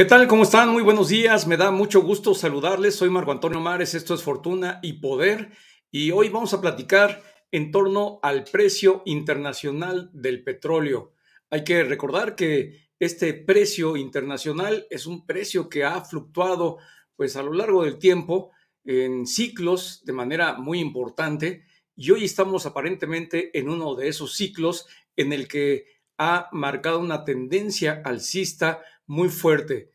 ¿Qué 0.00 0.06
tal? 0.06 0.26
¿Cómo 0.28 0.44
están? 0.44 0.70
Muy 0.70 0.82
buenos 0.82 1.10
días. 1.10 1.46
Me 1.46 1.58
da 1.58 1.70
mucho 1.70 2.00
gusto 2.00 2.34
saludarles. 2.34 2.94
Soy 2.94 3.10
Marco 3.10 3.32
Antonio 3.32 3.60
Mares. 3.60 3.92
Esto 3.92 4.14
es 4.14 4.22
Fortuna 4.22 4.80
y 4.82 4.94
Poder. 4.94 5.50
Y 5.90 6.10
hoy 6.10 6.30
vamos 6.30 6.54
a 6.54 6.60
platicar 6.62 7.22
en 7.50 7.70
torno 7.70 8.18
al 8.22 8.44
precio 8.44 9.02
internacional 9.04 10.08
del 10.14 10.42
petróleo. 10.42 11.12
Hay 11.50 11.64
que 11.64 11.84
recordar 11.84 12.34
que 12.34 12.88
este 12.98 13.34
precio 13.34 13.98
internacional 13.98 14.86
es 14.88 15.04
un 15.04 15.26
precio 15.26 15.68
que 15.68 15.84
ha 15.84 16.00
fluctuado 16.00 16.78
pues 17.14 17.36
a 17.36 17.42
lo 17.42 17.52
largo 17.52 17.84
del 17.84 17.98
tiempo 17.98 18.52
en 18.84 19.26
ciclos 19.26 20.02
de 20.06 20.14
manera 20.14 20.54
muy 20.54 20.80
importante 20.80 21.66
y 21.94 22.10
hoy 22.10 22.24
estamos 22.24 22.64
aparentemente 22.64 23.50
en 23.52 23.68
uno 23.68 23.94
de 23.96 24.08
esos 24.08 24.34
ciclos 24.34 24.86
en 25.14 25.34
el 25.34 25.46
que 25.46 25.84
ha 26.16 26.48
marcado 26.52 27.00
una 27.00 27.22
tendencia 27.26 28.00
alcista 28.02 28.82
muy 29.10 29.28
fuerte. 29.28 29.89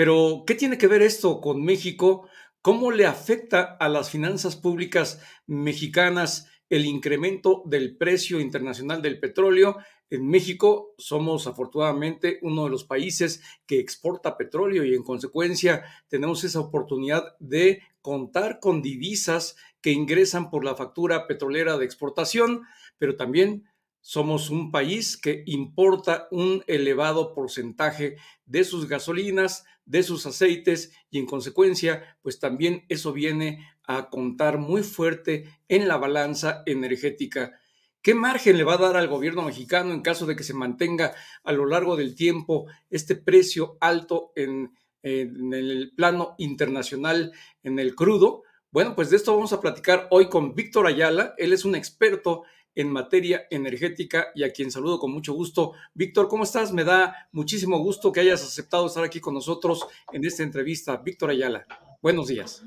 Pero, 0.00 0.44
¿qué 0.46 0.54
tiene 0.54 0.78
que 0.78 0.86
ver 0.86 1.02
esto 1.02 1.42
con 1.42 1.62
México? 1.62 2.26
¿Cómo 2.62 2.90
le 2.90 3.04
afecta 3.04 3.76
a 3.78 3.86
las 3.90 4.08
finanzas 4.08 4.56
públicas 4.56 5.20
mexicanas 5.46 6.48
el 6.70 6.86
incremento 6.86 7.62
del 7.66 7.98
precio 7.98 8.40
internacional 8.40 9.02
del 9.02 9.20
petróleo? 9.20 9.76
En 10.08 10.26
México 10.26 10.94
somos 10.96 11.46
afortunadamente 11.46 12.38
uno 12.40 12.64
de 12.64 12.70
los 12.70 12.84
países 12.84 13.42
que 13.66 13.78
exporta 13.78 14.38
petróleo 14.38 14.86
y 14.86 14.94
en 14.94 15.02
consecuencia 15.02 15.84
tenemos 16.08 16.44
esa 16.44 16.60
oportunidad 16.60 17.36
de 17.38 17.82
contar 18.00 18.58
con 18.58 18.80
divisas 18.80 19.56
que 19.82 19.92
ingresan 19.92 20.48
por 20.48 20.64
la 20.64 20.76
factura 20.76 21.26
petrolera 21.26 21.76
de 21.76 21.84
exportación, 21.84 22.62
pero 22.96 23.16
también 23.16 23.69
somos 24.00 24.50
un 24.50 24.70
país 24.70 25.16
que 25.16 25.42
importa 25.46 26.28
un 26.30 26.64
elevado 26.66 27.34
porcentaje 27.34 28.16
de 28.46 28.64
sus 28.64 28.88
gasolinas, 28.88 29.64
de 29.84 30.02
sus 30.02 30.26
aceites 30.26 30.92
y 31.10 31.18
en 31.18 31.26
consecuencia, 31.26 32.16
pues 32.22 32.38
también 32.38 32.84
eso 32.88 33.12
viene 33.12 33.68
a 33.84 34.08
contar 34.08 34.58
muy 34.58 34.82
fuerte 34.82 35.44
en 35.68 35.88
la 35.88 35.96
balanza 35.96 36.62
energética. 36.66 37.58
¿Qué 38.02 38.14
margen 38.14 38.56
le 38.56 38.64
va 38.64 38.74
a 38.74 38.78
dar 38.78 38.96
al 38.96 39.08
gobierno 39.08 39.42
mexicano 39.42 39.92
en 39.92 40.00
caso 40.00 40.24
de 40.26 40.36
que 40.36 40.44
se 40.44 40.54
mantenga 40.54 41.12
a 41.44 41.52
lo 41.52 41.66
largo 41.66 41.96
del 41.96 42.14
tiempo 42.14 42.66
este 42.88 43.14
precio 43.14 43.76
alto 43.80 44.32
en, 44.36 44.72
en 45.02 45.52
el 45.52 45.92
plano 45.94 46.34
internacional 46.38 47.32
en 47.62 47.78
el 47.78 47.94
crudo? 47.94 48.44
Bueno, 48.70 48.94
pues 48.94 49.10
de 49.10 49.16
esto 49.16 49.34
vamos 49.34 49.52
a 49.52 49.60
platicar 49.60 50.06
hoy 50.10 50.28
con 50.28 50.54
Víctor 50.54 50.86
Ayala. 50.86 51.34
Él 51.36 51.52
es 51.52 51.64
un 51.64 51.74
experto 51.74 52.44
en 52.74 52.90
materia 52.90 53.46
energética 53.50 54.28
y 54.34 54.44
a 54.44 54.52
quien 54.52 54.70
saludo 54.70 54.98
con 54.98 55.12
mucho 55.12 55.32
gusto. 55.32 55.72
Víctor, 55.94 56.28
¿cómo 56.28 56.44
estás? 56.44 56.72
Me 56.72 56.84
da 56.84 57.28
muchísimo 57.32 57.78
gusto 57.78 58.12
que 58.12 58.20
hayas 58.20 58.42
aceptado 58.42 58.86
estar 58.86 59.04
aquí 59.04 59.20
con 59.20 59.34
nosotros 59.34 59.86
en 60.12 60.24
esta 60.24 60.42
entrevista. 60.42 60.96
Víctor 60.96 61.30
Ayala, 61.30 61.66
buenos 62.02 62.28
días. 62.28 62.64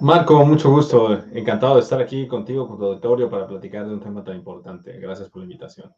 Marco, 0.00 0.44
mucho 0.44 0.70
gusto. 0.70 1.12
Encantado 1.32 1.76
de 1.76 1.82
estar 1.82 2.00
aquí 2.00 2.26
contigo, 2.28 2.68
con 2.68 2.78
tu 2.78 2.84
auditorio, 2.84 3.28
para 3.28 3.48
platicar 3.48 3.86
de 3.86 3.94
un 3.94 4.00
tema 4.00 4.22
tan 4.22 4.36
importante. 4.36 4.98
Gracias 5.00 5.28
por 5.28 5.40
la 5.40 5.44
invitación. 5.44 5.92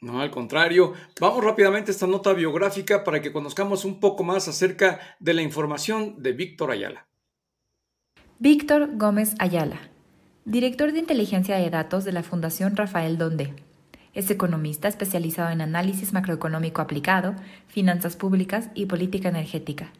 No, 0.00 0.20
al 0.20 0.30
contrario. 0.30 0.92
Vamos 1.20 1.44
rápidamente 1.44 1.90
a 1.90 1.94
esta 1.94 2.06
nota 2.06 2.32
biográfica 2.32 3.04
para 3.04 3.20
que 3.20 3.32
conozcamos 3.32 3.84
un 3.84 4.00
poco 4.00 4.24
más 4.24 4.48
acerca 4.48 5.00
de 5.18 5.34
la 5.34 5.42
información 5.42 6.22
de 6.22 6.32
Víctor 6.32 6.70
Ayala. 6.70 7.08
Víctor 8.38 8.96
Gómez 8.96 9.34
Ayala 9.40 9.80
director 10.48 10.92
de 10.92 11.00
inteligencia 11.00 11.56
de 11.56 11.68
datos 11.68 12.06
de 12.06 12.12
la 12.12 12.22
Fundación 12.22 12.74
Rafael 12.74 13.18
Donde. 13.18 13.52
Es 14.14 14.30
economista 14.30 14.88
especializado 14.88 15.50
en 15.50 15.60
análisis 15.60 16.14
macroeconómico 16.14 16.80
aplicado, 16.80 17.34
finanzas 17.66 18.16
públicas 18.16 18.70
y 18.74 18.86
política 18.86 19.28
energética. 19.28 19.92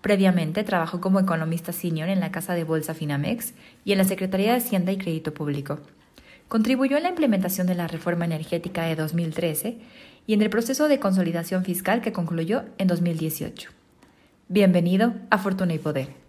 Previamente 0.00 0.64
trabajó 0.64 1.02
como 1.02 1.20
economista 1.20 1.72
senior 1.72 2.08
en 2.08 2.20
la 2.20 2.32
Casa 2.32 2.54
de 2.54 2.64
Bolsa 2.64 2.94
Finamex 2.94 3.52
y 3.84 3.92
en 3.92 3.98
la 3.98 4.04
Secretaría 4.04 4.52
de 4.52 4.58
Hacienda 4.58 4.90
y 4.90 4.96
Crédito 4.96 5.34
Público. 5.34 5.80
Contribuyó 6.48 6.96
en 6.96 7.02
la 7.02 7.10
implementación 7.10 7.66
de 7.66 7.74
la 7.74 7.86
reforma 7.86 8.24
energética 8.24 8.84
de 8.84 8.96
2013 8.96 9.76
y 10.26 10.32
en 10.32 10.40
el 10.40 10.48
proceso 10.48 10.88
de 10.88 10.98
consolidación 10.98 11.62
fiscal 11.62 12.00
que 12.00 12.12
concluyó 12.12 12.64
en 12.78 12.88
2018. 12.88 13.68
Bienvenido 14.48 15.12
a 15.28 15.36
Fortuna 15.36 15.74
y 15.74 15.78
Poder. 15.78 16.19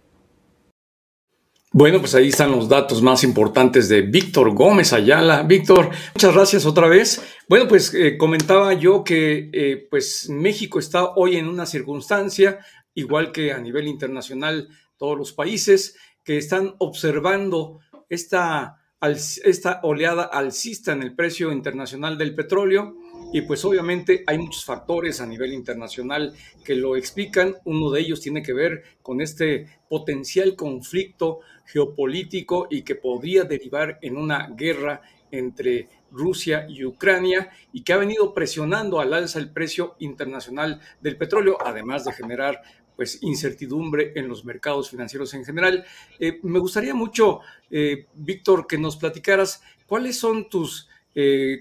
Bueno, 1.74 2.00
pues 2.00 2.14
ahí 2.14 2.28
están 2.28 2.50
los 2.50 2.68
datos 2.68 3.00
más 3.00 3.24
importantes 3.24 3.88
de 3.88 4.02
Víctor 4.02 4.54
Gómez 4.54 4.92
Ayala. 4.92 5.42
Víctor, 5.42 5.88
muchas 6.14 6.34
gracias 6.34 6.66
otra 6.66 6.86
vez. 6.86 7.22
Bueno, 7.48 7.66
pues 7.66 7.94
eh, 7.94 8.18
comentaba 8.18 8.74
yo 8.74 9.02
que 9.02 9.48
eh, 9.54 9.88
pues 9.90 10.28
México 10.28 10.78
está 10.78 11.14
hoy 11.14 11.36
en 11.36 11.48
una 11.48 11.64
circunstancia, 11.64 12.58
igual 12.92 13.32
que 13.32 13.52
a 13.52 13.58
nivel 13.58 13.88
internacional 13.88 14.68
todos 14.98 15.16
los 15.16 15.32
países, 15.32 15.96
que 16.22 16.36
están 16.36 16.74
observando 16.76 17.78
esta, 18.10 18.76
esta 19.00 19.80
oleada 19.82 20.24
alcista 20.24 20.92
en 20.92 21.02
el 21.02 21.14
precio 21.14 21.52
internacional 21.52 22.18
del 22.18 22.34
petróleo 22.34 22.96
y 23.32 23.42
pues 23.42 23.64
obviamente 23.64 24.24
hay 24.26 24.38
muchos 24.38 24.64
factores 24.64 25.20
a 25.20 25.26
nivel 25.26 25.52
internacional 25.52 26.34
que 26.64 26.74
lo 26.74 26.96
explican. 26.96 27.56
Uno 27.64 27.90
de 27.90 28.00
ellos 28.00 28.20
tiene 28.20 28.42
que 28.42 28.52
ver 28.52 28.82
con 29.02 29.20
este 29.20 29.66
potencial 29.88 30.54
conflicto 30.54 31.40
geopolítico 31.64 32.66
y 32.70 32.82
que 32.82 32.94
podría 32.94 33.44
derivar 33.44 33.98
en 34.02 34.16
una 34.16 34.48
guerra 34.48 35.00
entre 35.30 35.88
Rusia 36.10 36.66
y 36.68 36.84
Ucrania 36.84 37.50
y 37.72 37.82
que 37.82 37.94
ha 37.94 37.96
venido 37.96 38.34
presionando 38.34 39.00
al 39.00 39.14
alza 39.14 39.38
el 39.38 39.50
precio 39.50 39.96
internacional 39.98 40.80
del 41.00 41.16
petróleo, 41.16 41.56
además 41.64 42.04
de 42.04 42.12
generar 42.12 42.60
pues 42.96 43.22
incertidumbre 43.22 44.12
en 44.14 44.28
los 44.28 44.44
mercados 44.44 44.90
financieros 44.90 45.32
en 45.32 45.46
general. 45.46 45.84
Eh, 46.20 46.38
me 46.42 46.58
gustaría 46.58 46.94
mucho, 46.94 47.40
eh, 47.70 48.06
Víctor, 48.14 48.66
que 48.66 48.76
nos 48.76 48.98
platicaras 48.98 49.62
cuáles 49.86 50.18
son 50.18 50.50
tus 50.50 50.90
eh, 51.14 51.60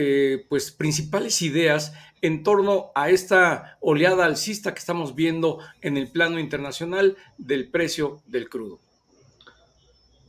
eh, 0.00 0.46
pues, 0.48 0.70
principales 0.70 1.42
ideas 1.42 1.92
en 2.22 2.44
torno 2.44 2.92
a 2.94 3.10
esta 3.10 3.78
oleada 3.80 4.26
alcista 4.26 4.72
que 4.72 4.78
estamos 4.78 5.16
viendo 5.16 5.58
en 5.80 5.96
el 5.96 6.08
plano 6.08 6.38
internacional 6.38 7.16
del 7.36 7.68
precio 7.68 8.22
del 8.24 8.48
crudo. 8.48 8.78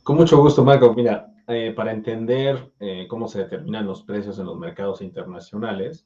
Con 0.02 0.16
mucho 0.16 0.38
gusto, 0.38 0.64
Marco. 0.64 0.92
Mira, 0.92 1.32
eh, 1.46 1.72
para 1.76 1.92
entender 1.92 2.72
eh, 2.80 3.06
cómo 3.08 3.28
se 3.28 3.38
determinan 3.38 3.86
los 3.86 4.02
precios 4.02 4.40
en 4.40 4.46
los 4.46 4.58
mercados 4.58 5.02
internacionales, 5.02 6.04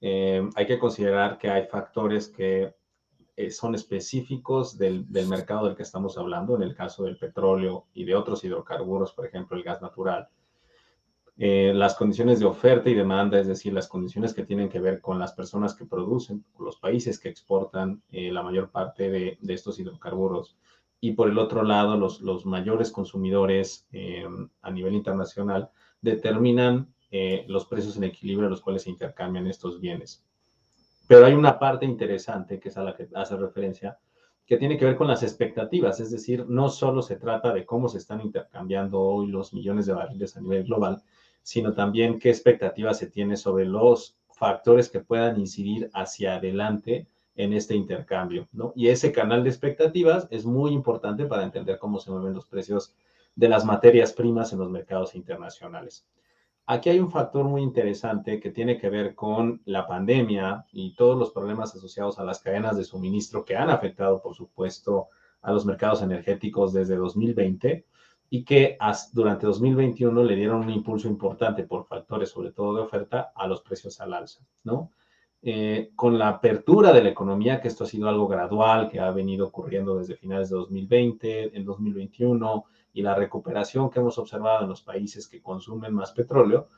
hay 0.00 0.66
que 0.66 0.78
considerar 0.78 1.36
que 1.36 1.50
hay 1.50 1.66
factores 1.66 2.28
que 2.28 2.74
son 3.50 3.74
específicos 3.74 4.78
del, 4.78 5.10
del 5.12 5.26
mercado 5.28 5.66
del 5.66 5.76
que 5.76 5.82
estamos 5.82 6.16
hablando, 6.16 6.54
en 6.56 6.62
el 6.62 6.74
caso 6.74 7.04
del 7.04 7.18
petróleo 7.18 7.86
y 7.92 8.04
de 8.04 8.14
otros 8.14 8.42
hidrocarburos, 8.44 9.12
por 9.12 9.26
ejemplo, 9.26 9.56
el 9.56 9.64
gas 9.64 9.82
natural 9.82 10.28
eh, 11.38 11.72
las 11.74 11.94
condiciones 11.94 12.40
de 12.40 12.46
oferta 12.46 12.88
y 12.88 12.94
demanda, 12.94 13.38
es 13.38 13.46
decir, 13.46 13.72
las 13.72 13.88
condiciones 13.88 14.32
que 14.32 14.44
tienen 14.44 14.70
que 14.70 14.80
ver 14.80 15.02
con 15.02 15.18
las 15.18 15.34
personas 15.34 15.74
que 15.74 15.84
producen, 15.84 16.44
los 16.58 16.78
países 16.78 17.18
que 17.18 17.28
exportan 17.28 18.02
eh, 18.10 18.32
la 18.32 18.42
mayor 18.42 18.70
parte 18.70 19.10
de, 19.10 19.38
estos 19.48 19.78
hidrocarburos. 19.78 20.56
Y 20.98 21.12
por 21.12 21.28
el 21.28 21.38
otro 21.38 21.62
lado, 21.62 21.96
los, 21.96 22.46
mayores 22.46 22.90
consumidores 22.90 23.86
eh, 23.92 24.24
a 24.62 24.70
nivel 24.70 24.94
internacional 24.94 25.70
determinan 26.00 26.92
los 27.48 27.64
precios 27.64 27.96
en 27.96 28.04
equilibrio 28.04 28.46
a 28.46 28.50
los 28.50 28.60
cuales 28.60 28.82
se 28.82 28.90
intercambian 28.90 29.46
estos 29.46 29.80
bienes. 29.80 30.22
Pero 31.06 31.24
hay 31.24 31.32
una 31.32 31.58
parte 31.58 31.86
interesante, 31.86 32.60
que 32.60 32.68
es 32.68 32.76
a 32.76 32.82
la 32.82 32.94
que 32.94 33.08
hace 33.14 33.36
referencia, 33.36 33.98
que 34.46 34.56
tiene 34.56 34.76
que 34.76 34.84
ver 34.84 34.96
con 34.96 35.08
las 35.08 35.22
expectativas, 35.22 35.98
es 35.98 36.10
decir, 36.10 36.46
no 36.48 36.68
solo 36.68 37.02
se 37.02 37.16
trata 37.16 37.52
de 37.52 37.64
cómo 37.64 37.88
se 37.88 37.98
están 37.98 38.20
intercambiando 38.20 39.00
hoy 39.00 39.26
los 39.28 39.54
millones 39.54 39.86
de 39.86 39.94
barriles 39.94 40.36
a 40.36 40.40
nivel 40.40 40.64
global, 40.64 41.02
sino 41.46 41.74
también 41.74 42.18
qué 42.18 42.28
expectativas 42.28 42.98
se 42.98 43.06
tiene 43.06 43.36
sobre 43.36 43.66
los 43.66 44.16
factores 44.32 44.90
que 44.90 44.98
puedan 44.98 45.38
incidir 45.38 45.88
hacia 45.94 46.34
adelante 46.34 47.06
en 47.36 47.52
este 47.52 47.76
intercambio, 47.76 48.48
¿no? 48.50 48.72
Y 48.74 48.88
ese 48.88 49.12
canal 49.12 49.44
de 49.44 49.50
expectativas 49.50 50.26
es 50.32 50.44
muy 50.44 50.72
importante 50.72 51.24
para 51.24 51.44
entender 51.44 51.78
cómo 51.78 52.00
se 52.00 52.10
mueven 52.10 52.34
los 52.34 52.46
precios 52.46 52.96
de 53.36 53.48
las 53.48 53.64
materias 53.64 54.12
primas 54.12 54.52
en 54.52 54.58
los 54.58 54.70
mercados 54.70 55.14
internacionales. 55.14 56.04
Aquí 56.66 56.88
hay 56.88 56.98
un 56.98 57.12
factor 57.12 57.44
muy 57.44 57.62
interesante 57.62 58.40
que 58.40 58.50
tiene 58.50 58.76
que 58.76 58.90
ver 58.90 59.14
con 59.14 59.62
la 59.66 59.86
pandemia 59.86 60.66
y 60.72 60.96
todos 60.96 61.16
los 61.16 61.30
problemas 61.30 61.76
asociados 61.76 62.18
a 62.18 62.24
las 62.24 62.40
cadenas 62.40 62.76
de 62.76 62.82
suministro 62.82 63.44
que 63.44 63.54
han 63.54 63.70
afectado, 63.70 64.20
por 64.20 64.34
supuesto, 64.34 65.10
a 65.42 65.52
los 65.52 65.64
mercados 65.64 66.02
energéticos 66.02 66.72
desde 66.72 66.96
2020 66.96 67.86
y 68.28 68.44
que 68.44 68.76
durante 69.12 69.46
2021 69.46 70.24
le 70.24 70.36
dieron 70.36 70.62
un 70.62 70.70
impulso 70.70 71.08
importante 71.08 71.64
por 71.64 71.86
factores, 71.86 72.30
sobre 72.30 72.52
todo 72.52 72.76
de 72.76 72.82
oferta, 72.82 73.32
a 73.34 73.46
los 73.46 73.60
precios 73.60 74.00
al 74.00 74.14
alza, 74.14 74.44
¿no? 74.64 74.90
Eh, 75.42 75.92
con 75.94 76.18
la 76.18 76.28
apertura 76.28 76.92
de 76.92 77.04
la 77.04 77.10
economía, 77.10 77.60
que 77.60 77.68
esto 77.68 77.84
ha 77.84 77.86
sido 77.86 78.08
algo 78.08 78.26
gradual, 78.26 78.88
que 78.88 78.98
ha 78.98 79.10
venido 79.12 79.46
ocurriendo 79.46 79.96
desde 79.96 80.16
finales 80.16 80.50
de 80.50 80.56
2020, 80.56 81.56
en 81.56 81.64
2021, 81.64 82.64
y 82.92 83.02
la 83.02 83.14
recuperación 83.14 83.90
que 83.90 84.00
hemos 84.00 84.18
observado 84.18 84.64
en 84.64 84.70
los 84.70 84.82
países 84.82 85.28
que 85.28 85.42
consumen 85.42 85.94
más 85.94 86.12
petróleo, 86.12 86.68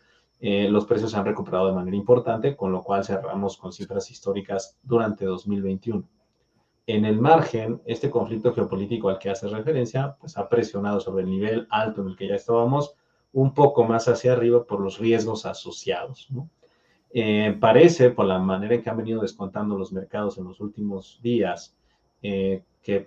eh, 0.40 0.68
los 0.68 0.84
precios 0.84 1.12
se 1.12 1.16
han 1.16 1.24
recuperado 1.24 1.68
de 1.68 1.72
manera 1.72 1.96
importante, 1.96 2.56
con 2.56 2.70
lo 2.70 2.82
cual 2.82 3.04
cerramos 3.04 3.56
con 3.56 3.72
cifras 3.72 4.10
históricas 4.10 4.76
durante 4.82 5.24
2021. 5.24 6.06
En 6.88 7.04
el 7.04 7.20
margen, 7.20 7.82
este 7.84 8.08
conflicto 8.08 8.54
geopolítico 8.54 9.10
al 9.10 9.18
que 9.18 9.28
hace 9.28 9.46
referencia, 9.46 10.16
pues 10.18 10.38
ha 10.38 10.48
presionado 10.48 11.00
sobre 11.00 11.22
el 11.22 11.28
nivel 11.28 11.66
alto 11.68 12.00
en 12.00 12.08
el 12.08 12.16
que 12.16 12.26
ya 12.26 12.36
estábamos 12.36 12.94
un 13.34 13.52
poco 13.52 13.84
más 13.84 14.08
hacia 14.08 14.32
arriba 14.32 14.64
por 14.64 14.80
los 14.80 14.98
riesgos 14.98 15.44
asociados. 15.44 16.30
Eh, 17.10 17.54
parece, 17.60 18.08
por 18.08 18.24
la 18.24 18.38
manera 18.38 18.74
en 18.74 18.82
que 18.82 18.88
han 18.88 18.96
venido 18.96 19.20
descontando 19.20 19.76
los 19.76 19.92
mercados 19.92 20.38
en 20.38 20.44
los 20.44 20.60
últimos 20.60 21.20
días, 21.22 21.76
eh, 22.22 22.62
que 22.82 23.04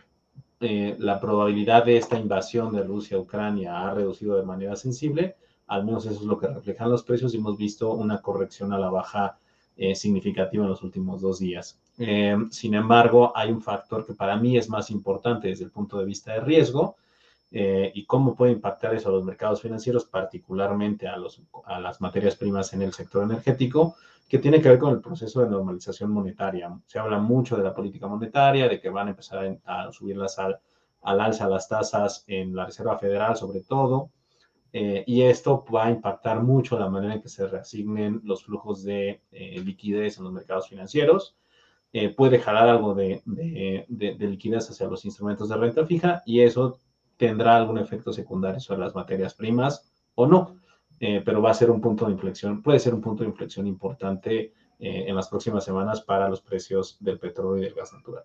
eh, 0.60 0.96
la 1.00 1.20
probabilidad 1.20 1.84
de 1.84 1.98
esta 1.98 2.20
invasión 2.20 2.72
de 2.72 2.84
Rusia 2.84 3.18
a 3.18 3.22
Ucrania 3.22 3.82
ha 3.82 3.96
reducido 3.96 4.38
de 4.38 4.44
manera 4.44 4.76
sensible, 4.76 5.38
al 5.66 5.86
menos 5.86 6.06
eso 6.06 6.20
es 6.20 6.28
lo 6.28 6.38
que 6.38 6.46
reflejan 6.46 6.92
los 6.92 7.02
precios 7.02 7.34
y 7.34 7.38
hemos 7.38 7.58
visto 7.58 7.92
una 7.96 8.22
corrección 8.22 8.74
a 8.74 8.78
la 8.78 8.92
baja 8.92 9.40
significativa 9.96 10.66
en 10.66 10.70
los 10.70 10.84
últimos 10.84 11.20
dos 11.22 11.40
días. 11.40 11.81
Sin 11.98 12.74
embargo, 12.74 13.32
hay 13.36 13.52
un 13.52 13.62
factor 13.62 14.06
que 14.06 14.14
para 14.14 14.36
mí 14.36 14.58
es 14.58 14.70
más 14.70 14.90
importante 14.90 15.50
desde 15.50 15.66
el 15.66 15.72
punto 15.72 16.00
de 16.00 16.06
vista 16.06 16.34
de 16.34 16.42
riesgo, 16.42 16.98
eh, 17.54 17.92
y 17.94 18.06
cómo 18.06 18.34
puede 18.34 18.54
impactar 18.54 18.96
eso 18.96 19.10
a 19.10 19.12
los 19.12 19.26
mercados 19.26 19.62
financieros, 19.62 20.06
particularmente 20.06 21.08
a, 21.08 21.18
los, 21.18 21.42
a 21.66 21.82
las 21.82 22.00
materias 22.00 22.38
primas 22.38 22.72
en 22.74 22.82
el 22.82 22.94
sector 22.94 23.24
energético, 23.24 23.96
que 24.30 24.40
tiene 24.40 24.62
que 24.62 24.70
ver 24.70 24.80
con 24.80 24.94
el 24.94 25.02
proceso 25.02 25.42
de 25.42 25.50
normalización 25.50 26.12
monetaria. 26.12 26.74
Se 26.86 26.98
habla 26.98 27.20
mucho 27.20 27.58
de 27.58 27.64
la 27.64 27.76
política 27.76 28.08
monetaria, 28.08 28.70
de 28.70 28.80
que 28.80 28.90
van 28.90 29.08
a 29.08 29.10
empezar 29.10 29.60
a, 29.66 29.92
subir 29.92 30.16
las 30.16 30.40
al, 30.40 30.60
al, 31.02 31.20
alza 31.20 31.50
las 31.50 31.68
tasas 31.68 32.24
en 32.28 32.56
la 32.56 32.66
Reserva 32.66 32.98
Federal, 32.98 33.36
sobre 33.36 33.60
todo, 33.62 34.12
eh, 34.72 35.04
y 35.06 35.24
esto 35.24 35.66
va 35.66 35.88
a 35.88 35.92
impactar 35.92 36.42
mucho 36.42 36.80
la 36.80 36.90
manera 36.90 37.16
en 37.16 37.22
que 37.22 37.28
se 37.28 37.46
reasignen 37.46 38.22
los 38.24 38.46
flujos 38.46 38.84
de 38.84 39.22
eh, 39.34 39.60
liquidez 39.60 40.18
en 40.18 40.24
los 40.24 40.32
mercados 40.32 40.70
financieros. 40.70 41.36
Puede 42.16 42.40
jalar 42.40 42.70
algo 42.70 42.96
de, 42.96 43.22
de, 43.26 43.86
de 43.90 44.28
liquidez 44.28 44.70
hacia 44.70 44.88
los 44.88 45.04
instrumentos 45.04 45.50
de 45.50 45.58
renta 45.58 45.86
fija 45.86 46.24
y 46.26 46.40
eso 46.40 46.80
tendrá 47.22 47.56
algún 47.56 47.78
efecto 47.78 48.12
secundario 48.12 48.60
sobre 48.60 48.80
las 48.80 48.96
materias 48.96 49.36
primas 49.36 49.92
o 50.16 50.26
no, 50.26 50.60
eh, 51.00 51.22
pero 51.24 51.40
va 51.40 51.52
a 51.52 51.54
ser 51.54 51.70
un 51.70 51.80
punto 51.80 52.06
de 52.06 52.14
inflexión, 52.14 52.64
puede 52.64 52.80
ser 52.80 52.96
un 52.96 53.02
punto 53.02 53.24
de 53.24 53.30
inflexión 53.30 53.68
importante 53.68 54.54
eh, 54.80 55.06
en 55.08 55.16
las 55.16 55.30
próximas 55.30 55.64
semanas 55.64 56.02
para 56.02 56.28
los 56.28 56.42
precios 56.42 56.98
del 57.00 57.20
petróleo 57.20 57.60
y 57.62 57.66
del 57.66 57.76
gas 57.76 57.94
natural. 57.94 58.24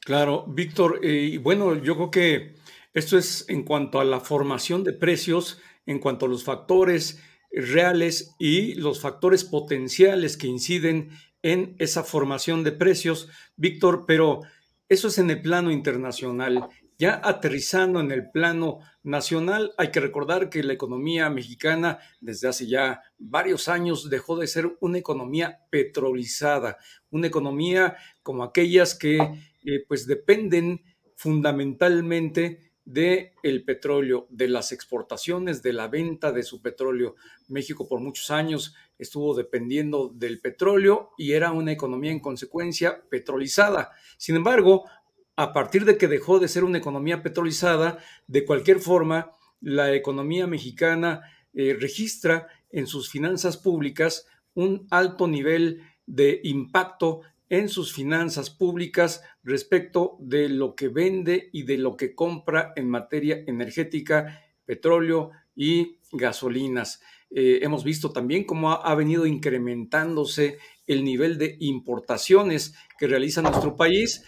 Claro, 0.00 0.44
Víctor, 0.46 1.00
eh, 1.02 1.30
y 1.32 1.38
bueno, 1.38 1.74
yo 1.74 1.96
creo 1.96 2.10
que 2.12 2.54
esto 2.94 3.18
es 3.18 3.48
en 3.48 3.64
cuanto 3.64 3.98
a 3.98 4.04
la 4.04 4.20
formación 4.20 4.84
de 4.84 4.92
precios, 4.92 5.60
en 5.84 5.98
cuanto 5.98 6.26
a 6.26 6.28
los 6.28 6.44
factores 6.44 7.20
reales 7.50 8.36
y 8.38 8.74
los 8.74 9.00
factores 9.00 9.42
potenciales 9.42 10.36
que 10.36 10.46
inciden 10.46 11.10
en 11.42 11.76
esa 11.78 12.04
formación 12.04 12.64
de 12.64 12.72
precios, 12.72 13.28
Víctor, 13.56 14.04
pero 14.06 14.42
eso 14.88 15.08
es 15.08 15.18
en 15.18 15.30
el 15.30 15.42
plano 15.42 15.70
internacional. 15.70 16.68
Ya 16.98 17.20
aterrizando 17.22 18.00
en 18.00 18.10
el 18.10 18.30
plano 18.30 18.80
nacional, 19.04 19.72
hay 19.78 19.92
que 19.92 20.00
recordar 20.00 20.50
que 20.50 20.64
la 20.64 20.72
economía 20.72 21.30
mexicana 21.30 21.98
desde 22.20 22.48
hace 22.48 22.66
ya 22.66 23.02
varios 23.18 23.68
años 23.68 24.10
dejó 24.10 24.36
de 24.36 24.48
ser 24.48 24.76
una 24.80 24.98
economía 24.98 25.60
petrolizada, 25.70 26.76
una 27.10 27.28
economía 27.28 27.96
como 28.22 28.42
aquellas 28.42 28.96
que 28.96 29.18
eh, 29.18 29.84
pues 29.86 30.06
dependen 30.06 30.82
fundamentalmente 31.14 32.67
del 32.88 33.32
el 33.42 33.64
petróleo, 33.64 34.26
de 34.30 34.48
las 34.48 34.72
exportaciones, 34.72 35.62
de 35.62 35.74
la 35.74 35.88
venta 35.88 36.32
de 36.32 36.42
su 36.42 36.62
petróleo. 36.62 37.16
México 37.46 37.86
por 37.86 38.00
muchos 38.00 38.30
años 38.30 38.74
estuvo 38.98 39.34
dependiendo 39.34 40.08
del 40.08 40.40
petróleo 40.40 41.10
y 41.18 41.32
era 41.32 41.52
una 41.52 41.70
economía 41.70 42.12
en 42.12 42.20
consecuencia 42.20 43.02
petrolizada. 43.10 43.92
Sin 44.16 44.36
embargo, 44.36 44.88
a 45.36 45.52
partir 45.52 45.84
de 45.84 45.98
que 45.98 46.08
dejó 46.08 46.38
de 46.38 46.48
ser 46.48 46.64
una 46.64 46.78
economía 46.78 47.22
petrolizada, 47.22 47.98
de 48.26 48.46
cualquier 48.46 48.80
forma, 48.80 49.32
la 49.60 49.92
economía 49.92 50.46
mexicana 50.46 51.20
eh, 51.52 51.76
registra 51.78 52.46
en 52.70 52.86
sus 52.86 53.10
finanzas 53.10 53.58
públicas 53.58 54.26
un 54.54 54.86
alto 54.90 55.28
nivel 55.28 55.82
de 56.06 56.40
impacto 56.42 57.20
en 57.48 57.68
sus 57.68 57.92
finanzas 57.92 58.50
públicas 58.50 59.22
respecto 59.42 60.16
de 60.20 60.48
lo 60.48 60.74
que 60.74 60.88
vende 60.88 61.48
y 61.52 61.62
de 61.62 61.78
lo 61.78 61.96
que 61.96 62.14
compra 62.14 62.72
en 62.76 62.88
materia 62.88 63.42
energética, 63.46 64.42
petróleo 64.64 65.30
y 65.54 65.98
gasolinas. 66.12 67.00
Eh, 67.30 67.60
hemos 67.62 67.84
visto 67.84 68.10
también 68.12 68.44
cómo 68.44 68.72
ha, 68.72 68.94
venido 68.94 69.26
incrementándose 69.26 70.58
el 70.86 71.04
nivel 71.04 71.36
de 71.38 71.56
importaciones 71.60 72.74
que 72.98 73.06
realiza 73.06 73.42
nuestro 73.42 73.76
país 73.76 74.24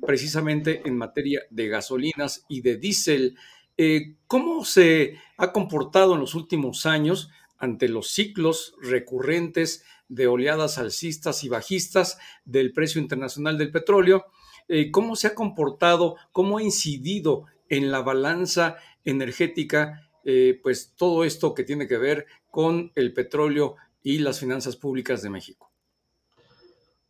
precisamente 0.00 0.80
en 0.86 0.96
materia 0.96 1.42
de 1.50 1.68
gasolinas 1.68 2.44
y 2.48 2.62
de 2.62 2.78
diésel. 2.78 3.36
Eh, 3.76 4.16
¿Cómo 4.26 4.64
se 4.64 5.18
ha 5.36 5.52
comportado 5.52 6.14
en 6.14 6.20
los 6.20 6.34
últimos 6.34 6.86
años 6.86 7.30
ante 7.58 7.88
los 7.88 8.10
ciclos 8.10 8.74
recurrentes 8.80 9.84
de 10.08 10.26
oleadas 10.26 10.78
alcistas 10.78 11.44
y 11.44 11.48
bajistas 11.48 12.18
del 12.44 12.72
precio 12.72 13.00
internacional 13.00 13.58
del 13.58 13.70
petróleo? 13.70 14.26
Eh, 14.68 14.90
¿Cómo 14.90 15.16
se 15.16 15.28
ha 15.28 15.34
comportado, 15.34 16.16
cómo 16.32 16.58
ha 16.58 16.62
incidido 16.62 17.46
en 17.68 17.90
la 17.90 18.00
balanza 18.00 18.76
energética, 19.04 20.10
eh, 20.24 20.58
pues 20.62 20.94
todo 20.96 21.24
esto 21.24 21.54
que 21.54 21.64
tiene 21.64 21.86
que 21.86 21.98
ver 21.98 22.26
con 22.50 22.92
el 22.94 23.12
petróleo 23.12 23.76
y 24.02 24.18
las 24.18 24.40
finanzas 24.40 24.76
públicas 24.76 25.22
de 25.22 25.30
México? 25.30 25.68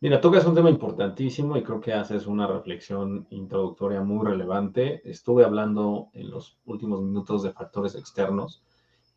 Mira, 0.01 0.21
tocas 0.21 0.45
un 0.45 0.55
tema 0.55 0.69
importantísimo 0.69 1.57
y 1.57 1.63
creo 1.63 1.81
que 1.81 1.91
haces 1.91 2.25
una 2.25 2.47
reflexión 2.47 3.27
introductoria 3.31 4.01
muy 4.01 4.25
relevante. 4.25 5.01
Estuve 5.03 5.43
hablando 5.43 6.09
en 6.13 6.29
los 6.29 6.57
últimos 6.63 7.01
minutos 7.01 7.43
de 7.43 7.51
factores 7.51 7.95
externos 7.95 8.63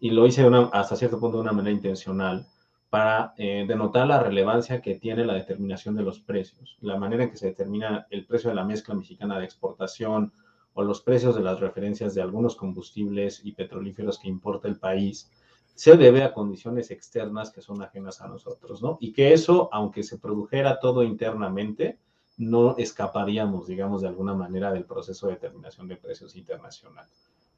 y 0.00 0.10
lo 0.10 0.26
hice 0.26 0.44
hasta 0.72 0.96
cierto 0.96 1.20
punto 1.20 1.36
de 1.36 1.42
una 1.42 1.52
manera 1.52 1.76
intencional 1.76 2.48
para 2.92 3.32
eh, 3.38 3.64
denotar 3.66 4.06
la 4.06 4.22
relevancia 4.22 4.82
que 4.82 4.96
tiene 4.96 5.24
la 5.24 5.32
determinación 5.32 5.96
de 5.96 6.02
los 6.02 6.20
precios, 6.20 6.76
la 6.82 6.98
manera 6.98 7.24
en 7.24 7.30
que 7.30 7.38
se 7.38 7.46
determina 7.46 8.06
el 8.10 8.26
precio 8.26 8.50
de 8.50 8.56
la 8.56 8.66
mezcla 8.66 8.94
mexicana 8.94 9.38
de 9.38 9.46
exportación 9.46 10.30
o 10.74 10.82
los 10.82 11.00
precios 11.00 11.34
de 11.34 11.40
las 11.40 11.58
referencias 11.58 12.14
de 12.14 12.20
algunos 12.20 12.54
combustibles 12.54 13.40
y 13.46 13.52
petrolíferos 13.52 14.18
que 14.18 14.28
importa 14.28 14.68
el 14.68 14.78
país 14.78 15.30
se 15.74 15.96
debe 15.96 16.22
a 16.22 16.34
condiciones 16.34 16.90
externas 16.90 17.50
que 17.50 17.62
son 17.62 17.80
ajenas 17.80 18.20
a 18.20 18.28
nosotros, 18.28 18.82
¿no? 18.82 18.98
Y 19.00 19.14
que 19.14 19.32
eso, 19.32 19.70
aunque 19.72 20.02
se 20.02 20.18
produjera 20.18 20.78
todo 20.78 21.02
internamente, 21.02 21.98
no 22.36 22.76
escaparíamos, 22.76 23.68
digamos, 23.68 24.02
de 24.02 24.08
alguna 24.08 24.34
manera 24.34 24.70
del 24.70 24.84
proceso 24.84 25.28
de 25.28 25.36
determinación 25.36 25.88
de 25.88 25.96
precios 25.96 26.36
internacional. 26.36 27.06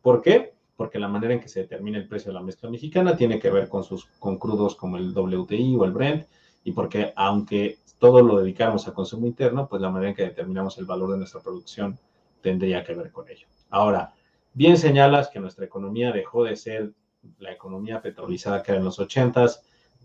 ¿Por 0.01 0.23
qué? 0.23 0.55
Porque 0.77 0.99
la 0.99 1.09
manera 1.09 1.35
en 1.35 1.41
que 1.41 1.49
se 1.49 1.61
determina 1.61 1.99
el 1.99 2.09
precio 2.09 2.31
de 2.31 2.35
la 2.35 2.43
mezcla 2.43 2.69
mexicana 2.69 3.17
tiene 3.17 3.39
que 3.39 3.51
ver 3.51 3.69
con, 3.69 3.85
sus, 3.85 4.07
con 4.19 4.39
crudos 4.39 4.75
como 4.75 4.97
el 4.97 5.17
WTI 5.17 5.77
o 5.77 5.85
el 5.85 5.93
Brent, 5.93 6.27
y 6.65 6.73
porque 6.73 7.13
aunque 7.15 7.79
todo 7.99 8.23
lo 8.23 8.41
dedicamos 8.41 8.89
a 8.89 8.95
consumo 8.95 9.27
interno, 9.27 9.69
pues 9.69 9.81
la 9.81 9.91
manera 9.91 10.11
en 10.11 10.17
que 10.17 10.25
determinamos 10.25 10.77
el 10.79 10.85
valor 10.85 11.13
de 11.13 11.19
nuestra 11.19 11.41
producción 11.41 11.99
tendría 12.41 12.85
que 12.85 12.95
ver 12.95 13.11
con 13.13 13.29
ello. 13.29 13.47
Ahora, 13.71 14.13
bien 14.53 14.77
señalas 14.77 15.29
que 15.29 15.41
nuestra 15.41 15.65
economía 15.65 16.13
dejó 16.13 16.45
de 16.45 16.57
ser 16.57 16.93
la 17.39 17.53
economía 17.53 18.03
petrolizada 18.03 18.63
que 18.63 18.73
era 18.73 18.79
en 18.79 18.85
los 18.85 18.99
80 18.99 19.47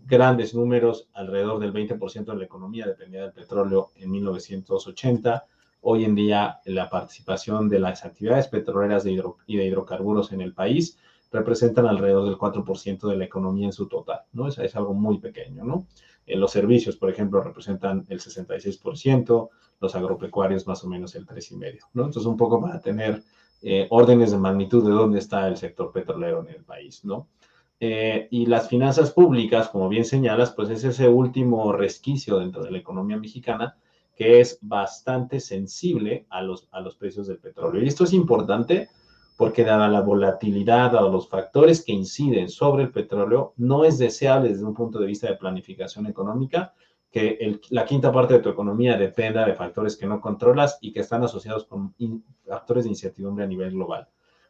grandes 0.06 0.54
números, 0.54 1.08
alrededor 1.12 1.60
del 1.60 1.72
20% 1.72 2.24
de 2.24 2.36
la 2.36 2.44
economía 2.44 2.86
dependía 2.86 3.22
del 3.22 3.32
petróleo 3.32 3.90
en 3.96 4.10
1980. 4.10 5.44
Hoy 5.82 6.04
en 6.04 6.14
día 6.14 6.60
la 6.66 6.90
participación 6.90 7.68
de 7.68 7.78
las 7.78 8.04
actividades 8.04 8.48
petroleras 8.48 9.04
y 9.06 9.56
de 9.56 9.64
hidrocarburos 9.64 10.32
en 10.32 10.40
el 10.40 10.52
país 10.52 10.98
representan 11.32 11.86
alrededor 11.86 12.24
del 12.24 12.36
4% 12.36 13.08
de 13.08 13.16
la 13.16 13.24
economía 13.24 13.66
en 13.66 13.72
su 13.72 13.86
total, 13.86 14.20
¿no? 14.32 14.48
Es, 14.48 14.58
es 14.58 14.74
algo 14.76 14.94
muy 14.94 15.18
pequeño, 15.18 15.64
¿no? 15.64 15.86
En 16.26 16.40
los 16.40 16.50
servicios, 16.50 16.96
por 16.96 17.10
ejemplo, 17.10 17.42
representan 17.42 18.04
el 18.08 18.20
66%, 18.20 19.48
los 19.80 19.94
agropecuarios 19.94 20.66
más 20.66 20.84
o 20.84 20.88
menos 20.88 21.14
el 21.14 21.26
3,5%, 21.26 21.78
¿no? 21.94 22.04
Entonces, 22.04 22.26
un 22.26 22.36
poco 22.36 22.60
para 22.60 22.80
tener 22.80 23.22
eh, 23.62 23.86
órdenes 23.90 24.32
de 24.32 24.38
magnitud 24.38 24.84
de 24.84 24.92
dónde 24.92 25.18
está 25.18 25.46
el 25.48 25.56
sector 25.56 25.92
petrolero 25.92 26.40
en 26.40 26.54
el 26.54 26.64
país, 26.64 27.04
¿no? 27.04 27.28
Eh, 27.78 28.28
y 28.30 28.46
las 28.46 28.68
finanzas 28.68 29.12
públicas, 29.12 29.68
como 29.68 29.88
bien 29.88 30.04
señalas, 30.04 30.52
pues 30.52 30.68
es 30.68 30.84
ese 30.84 31.08
último 31.08 31.72
resquicio 31.72 32.38
dentro 32.38 32.62
de 32.62 32.70
la 32.70 32.78
economía 32.78 33.16
mexicana 33.16 33.76
que 34.20 34.38
es 34.38 34.58
bastante 34.60 35.40
sensible 35.40 36.26
a 36.28 36.42
los, 36.42 36.68
a 36.72 36.80
los 36.82 36.94
precios 36.94 37.26
del 37.26 37.38
petróleo. 37.38 37.82
Y 37.82 37.88
esto 37.88 38.04
es 38.04 38.12
importante 38.12 38.90
porque 39.38 39.64
dada 39.64 39.88
la 39.88 40.02
volatilidad, 40.02 40.92
dado 40.92 41.10
los 41.10 41.26
factores 41.26 41.82
que 41.82 41.92
inciden 41.92 42.50
sobre 42.50 42.82
el 42.82 42.90
petróleo, 42.90 43.54
no 43.56 43.82
es 43.82 43.96
deseable 43.96 44.50
desde 44.50 44.66
un 44.66 44.74
punto 44.74 44.98
de 44.98 45.06
vista 45.06 45.26
de 45.26 45.38
planificación 45.38 46.06
económica 46.06 46.74
que 47.10 47.60
la 47.70 47.86
quinta 47.86 48.12
parte 48.12 48.34
de 48.34 48.40
tu 48.40 48.50
economía 48.50 48.98
dependa 48.98 49.46
de 49.46 49.54
factores 49.54 49.96
que 49.96 50.06
no 50.06 50.20
controlas 50.20 50.76
y 50.82 50.92
que 50.92 51.00
están 51.00 51.24
asociados 51.24 51.64
con 51.64 51.94
factores 52.46 52.84
de 52.84 52.90
incertidumbre 52.90 53.44
a 53.44 53.48
nivel 53.48 53.70
global. 53.70 54.06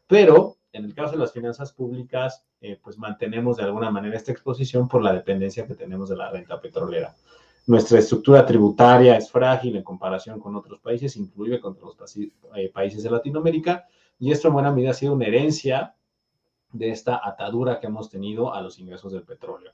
Pero 0.09 0.57
en 0.73 0.85
el 0.85 0.95
caso 0.97 1.13
de 1.13 1.19
las 1.19 1.33
finanzas 1.33 1.73
públicas, 1.73 2.45
eh, 2.61 2.77
pues 2.83 2.99
mantenemos 2.99 3.59
de 3.59 3.63
alguna 3.63 3.93
manera 3.93 4.17
esta 4.17 4.33
exposición 4.33 4.89
por 4.89 5.01
la 5.01 5.13
dependencia 5.13 5.65
que 5.65 5.77
tenemos 5.77 6.09
de 6.09 6.17
la 6.17 6.29
renta 6.29 6.61
petrolera. 6.61 7.15
Nuestra 7.71 8.01
estructura 8.01 8.45
tributaria 8.45 9.17
es 9.17 9.31
frágil 9.31 9.77
en 9.77 9.85
comparación 9.85 10.41
con 10.41 10.57
otros 10.57 10.81
países, 10.81 11.17
incluye 11.17 11.61
contra 11.61 11.87
los 11.87 12.17
eh, 12.17 12.69
países 12.75 13.05
de 13.05 13.11
Latinoamérica, 13.11 13.87
y 14.19 14.33
esto 14.33 14.49
en 14.49 14.55
buena 14.55 14.73
medida 14.73 14.91
ha 14.91 14.95
sido 14.95 15.13
una 15.13 15.27
herencia 15.27 15.95
de 16.73 16.91
esta 16.91 17.21
atadura 17.23 17.79
que 17.79 17.87
hemos 17.87 18.11
tenido 18.11 18.53
a 18.53 18.61
los 18.61 18.81
ingresos 18.81 19.13
del 19.13 19.23
petróleo. 19.23 19.71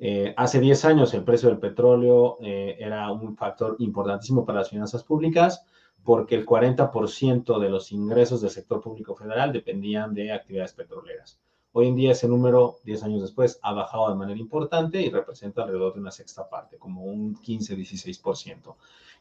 Eh, 0.00 0.34
hace 0.36 0.58
10 0.58 0.84
años 0.86 1.14
el 1.14 1.22
precio 1.22 1.48
del 1.48 1.58
petróleo 1.58 2.38
eh, 2.40 2.74
era 2.80 3.12
un 3.12 3.36
factor 3.36 3.76
importantísimo 3.78 4.44
para 4.44 4.58
las 4.58 4.70
finanzas 4.70 5.04
públicas 5.04 5.64
porque 6.02 6.34
el 6.34 6.44
40% 6.44 7.60
de 7.60 7.68
los 7.68 7.92
ingresos 7.92 8.40
del 8.40 8.50
sector 8.50 8.80
público 8.80 9.14
federal 9.14 9.52
dependían 9.52 10.12
de 10.12 10.32
actividades 10.32 10.72
petroleras. 10.72 11.38
Hoy 11.72 11.88
en 11.88 11.96
día 11.96 12.12
ese 12.12 12.28
número, 12.28 12.78
10 12.84 13.02
años 13.04 13.22
después, 13.22 13.58
ha 13.62 13.72
bajado 13.72 14.08
de 14.08 14.16
manera 14.16 14.40
importante 14.40 15.00
y 15.00 15.10
representa 15.10 15.62
alrededor 15.62 15.94
de 15.94 16.00
una 16.00 16.10
sexta 16.10 16.48
parte, 16.48 16.78
como 16.78 17.04
un 17.04 17.36
15-16%. 17.36 18.74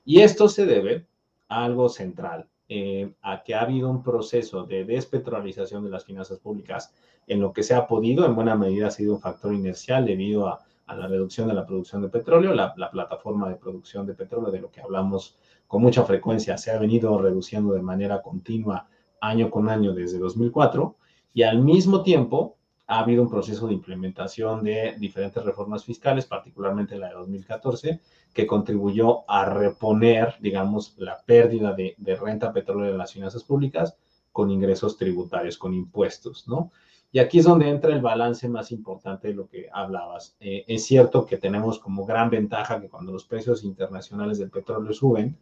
Y 0.05 0.21
esto 0.21 0.47
se 0.47 0.65
debe 0.65 1.05
a 1.49 1.65
algo 1.65 1.89
central, 1.89 2.47
eh, 2.69 3.13
a 3.21 3.43
que 3.43 3.55
ha 3.55 3.61
habido 3.61 3.89
un 3.89 4.01
proceso 4.01 4.63
de 4.63 4.85
despetrolización 4.85 5.83
de 5.83 5.89
las 5.89 6.05
finanzas 6.05 6.39
públicas 6.39 6.93
en 7.27 7.41
lo 7.41 7.51
que 7.51 7.63
se 7.63 7.75
ha 7.75 7.87
podido, 7.87 8.25
en 8.25 8.35
buena 8.35 8.55
medida 8.55 8.87
ha 8.87 8.91
sido 8.91 9.13
un 9.13 9.21
factor 9.21 9.53
inercial 9.53 10.05
debido 10.05 10.47
a, 10.47 10.63
la 10.87 11.07
reducción 11.07 11.49
de 11.49 11.53
la 11.53 11.65
producción 11.65 12.01
de 12.01 12.07
petróleo, 12.07 12.53
la, 12.53 12.73
plataforma 12.73 13.49
de 13.49 13.57
producción 13.57 14.07
de 14.07 14.13
petróleo 14.13 14.51
de 14.51 14.61
lo 14.61 14.71
que 14.71 14.79
hablamos 14.79 15.35
con 15.67 15.81
mucha 15.81 16.05
frecuencia 16.05 16.57
se 16.57 16.71
ha 16.71 16.79
venido 16.79 17.21
reduciendo 17.21 17.73
de 17.73 17.81
manera 17.81 18.21
continua 18.21 18.87
año 19.19 19.51
con 19.51 19.67
año 19.67 19.93
desde 19.93 20.17
2004 20.17 20.95
y 21.38 21.44
al 21.44 21.60
mismo 21.60 22.01
tiempo 22.01 22.58
ha 22.88 23.01
habido 23.01 23.22
un 23.22 23.29
proceso 23.29 23.67
de 23.67 23.75
implementación 23.75 24.63
de 24.63 24.96
diferentes 24.98 25.46
reformas 25.46 25.86
fiscales, 25.86 26.25
particularmente 26.25 26.98
la 26.98 27.10
de 27.10 27.13
2014, 27.13 28.01
que 28.34 28.48
contribuyó 28.48 29.29
a 29.29 29.46
reponer, 29.46 30.34
digamos, 30.39 30.96
la 30.98 31.22
pérdida 31.24 31.74
de, 31.74 31.96
renta 32.20 32.51
petrolera 32.51 32.94
en 32.94 32.98
las 32.98 33.13
finanzas 33.13 33.44
públicas 33.44 33.96
con 34.32 34.50
ingresos 34.50 34.98
tributarios, 34.98 35.60
con 35.60 35.75
impuestos, 35.75 36.48
¿no? 36.48 36.72
Y 37.12 37.20
aquí 37.20 37.38
es 37.38 37.46
donde 37.46 37.70
entra 37.70 37.94
el 37.94 38.01
balance 38.01 38.50
más 38.50 38.72
importante 38.72 39.27
de 39.27 39.36
lo 39.36 39.48
que 39.48 39.70
hablabas. 39.72 40.36
Eh, 40.39 40.65
es 40.67 40.86
cierto 40.86 41.27
que 41.27 41.38
tenemos 41.38 41.77
como 41.77 42.03
gran 42.03 42.32
ventaja 42.32 42.82
que 42.82 42.89
cuando 42.89 43.12
los 43.12 43.25
precios 43.25 43.63
internacionales 43.63 44.39
del 44.39 44.50
petróleo 44.50 44.91
suben, 44.91 45.38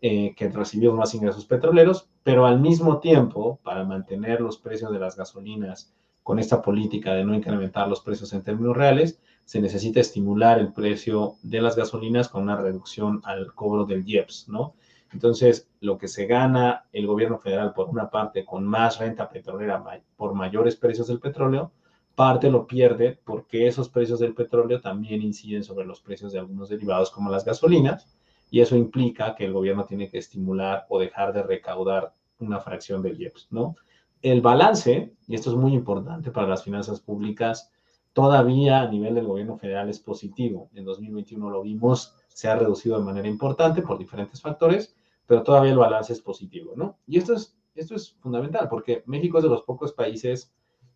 eh, 0.00 0.34
que 0.34 0.48
recibimos 0.48 0.96
más 0.96 1.14
ingresos 1.14 1.46
petroleros, 1.46 2.08
pero 2.22 2.46
al 2.46 2.60
mismo 2.60 3.00
tiempo, 3.00 3.60
para 3.62 3.84
mantener 3.84 4.40
los 4.40 4.58
precios 4.58 4.92
de 4.92 4.98
las 4.98 5.16
gasolinas 5.16 5.94
con 6.22 6.38
esta 6.38 6.60
política 6.60 7.14
de 7.14 7.24
no 7.24 7.34
incrementar 7.34 7.88
los 7.88 8.00
precios 8.00 8.32
en 8.32 8.42
términos 8.42 8.76
reales, 8.76 9.20
se 9.44 9.60
necesita 9.60 10.00
estimular 10.00 10.58
el 10.58 10.72
precio 10.72 11.36
de 11.42 11.62
las 11.62 11.76
gasolinas 11.76 12.28
con 12.28 12.42
una 12.42 12.56
reducción 12.56 13.22
al 13.24 13.54
cobro 13.54 13.84
del 13.84 14.06
IEPS, 14.06 14.48
¿no? 14.48 14.74
Entonces, 15.12 15.68
lo 15.80 15.98
que 15.98 16.08
se 16.08 16.26
gana 16.26 16.84
el 16.92 17.06
gobierno 17.06 17.38
federal 17.38 17.72
por 17.72 17.88
una 17.88 18.10
parte 18.10 18.44
con 18.44 18.66
más 18.66 18.98
renta 18.98 19.28
petrolera 19.28 19.82
por 20.16 20.34
mayores 20.34 20.76
precios 20.76 21.06
del 21.06 21.20
petróleo, 21.20 21.72
parte 22.16 22.50
lo 22.50 22.66
pierde 22.66 23.18
porque 23.24 23.68
esos 23.68 23.88
precios 23.88 24.18
del 24.18 24.34
petróleo 24.34 24.80
también 24.80 25.22
inciden 25.22 25.62
sobre 25.62 25.86
los 25.86 26.00
precios 26.00 26.32
de 26.32 26.40
algunos 26.40 26.68
derivados 26.68 27.10
como 27.10 27.30
las 27.30 27.44
gasolinas, 27.44 28.15
y 28.56 28.60
eso 28.62 28.74
implica 28.74 29.34
que 29.34 29.44
el 29.44 29.52
gobierno 29.52 29.84
tiene 29.84 30.08
que 30.08 30.16
estimular 30.16 30.86
o 30.88 30.98
dejar 30.98 31.34
de 31.34 31.42
recaudar 31.42 32.14
una 32.38 32.58
fracción 32.58 33.02
del 33.02 33.20
IEPS, 33.20 33.48
¿no? 33.50 33.76
el 34.22 34.40
balance, 34.40 35.12
y 35.28 35.34
esto 35.34 35.50
es 35.50 35.56
muy 35.56 35.74
importante 35.74 36.30
para 36.30 36.48
las 36.48 36.64
finanzas 36.64 37.00
públicas, 37.00 37.70
todavía 38.14 38.80
a 38.80 38.88
nivel 38.88 39.14
del 39.14 39.26
gobierno 39.26 39.58
federal 39.58 39.90
es 39.90 40.00
positivo. 40.00 40.70
En 40.74 40.86
2021 40.86 41.50
lo 41.50 41.62
vimos, 41.62 42.14
se 42.28 42.48
ha 42.48 42.56
reducido 42.56 42.98
de 42.98 43.04
manera 43.04 43.28
importante 43.28 43.82
por 43.82 43.98
diferentes 43.98 44.40
factores, 44.40 44.96
pero 45.26 45.42
todavía 45.42 45.72
el 45.72 45.78
balance 45.78 46.14
es 46.14 46.22
positivo, 46.22 46.72
¿no? 46.76 46.96
Y 47.06 47.18
esto 47.18 47.34
es, 47.34 47.58
esto 47.74 47.94
es 47.94 48.14
fundamental 48.20 48.68
porque 48.70 49.02
México 49.04 49.36
es 49.36 49.44
de 49.44 49.50
los 49.50 49.62
pocos 49.64 49.92
países 49.92 50.50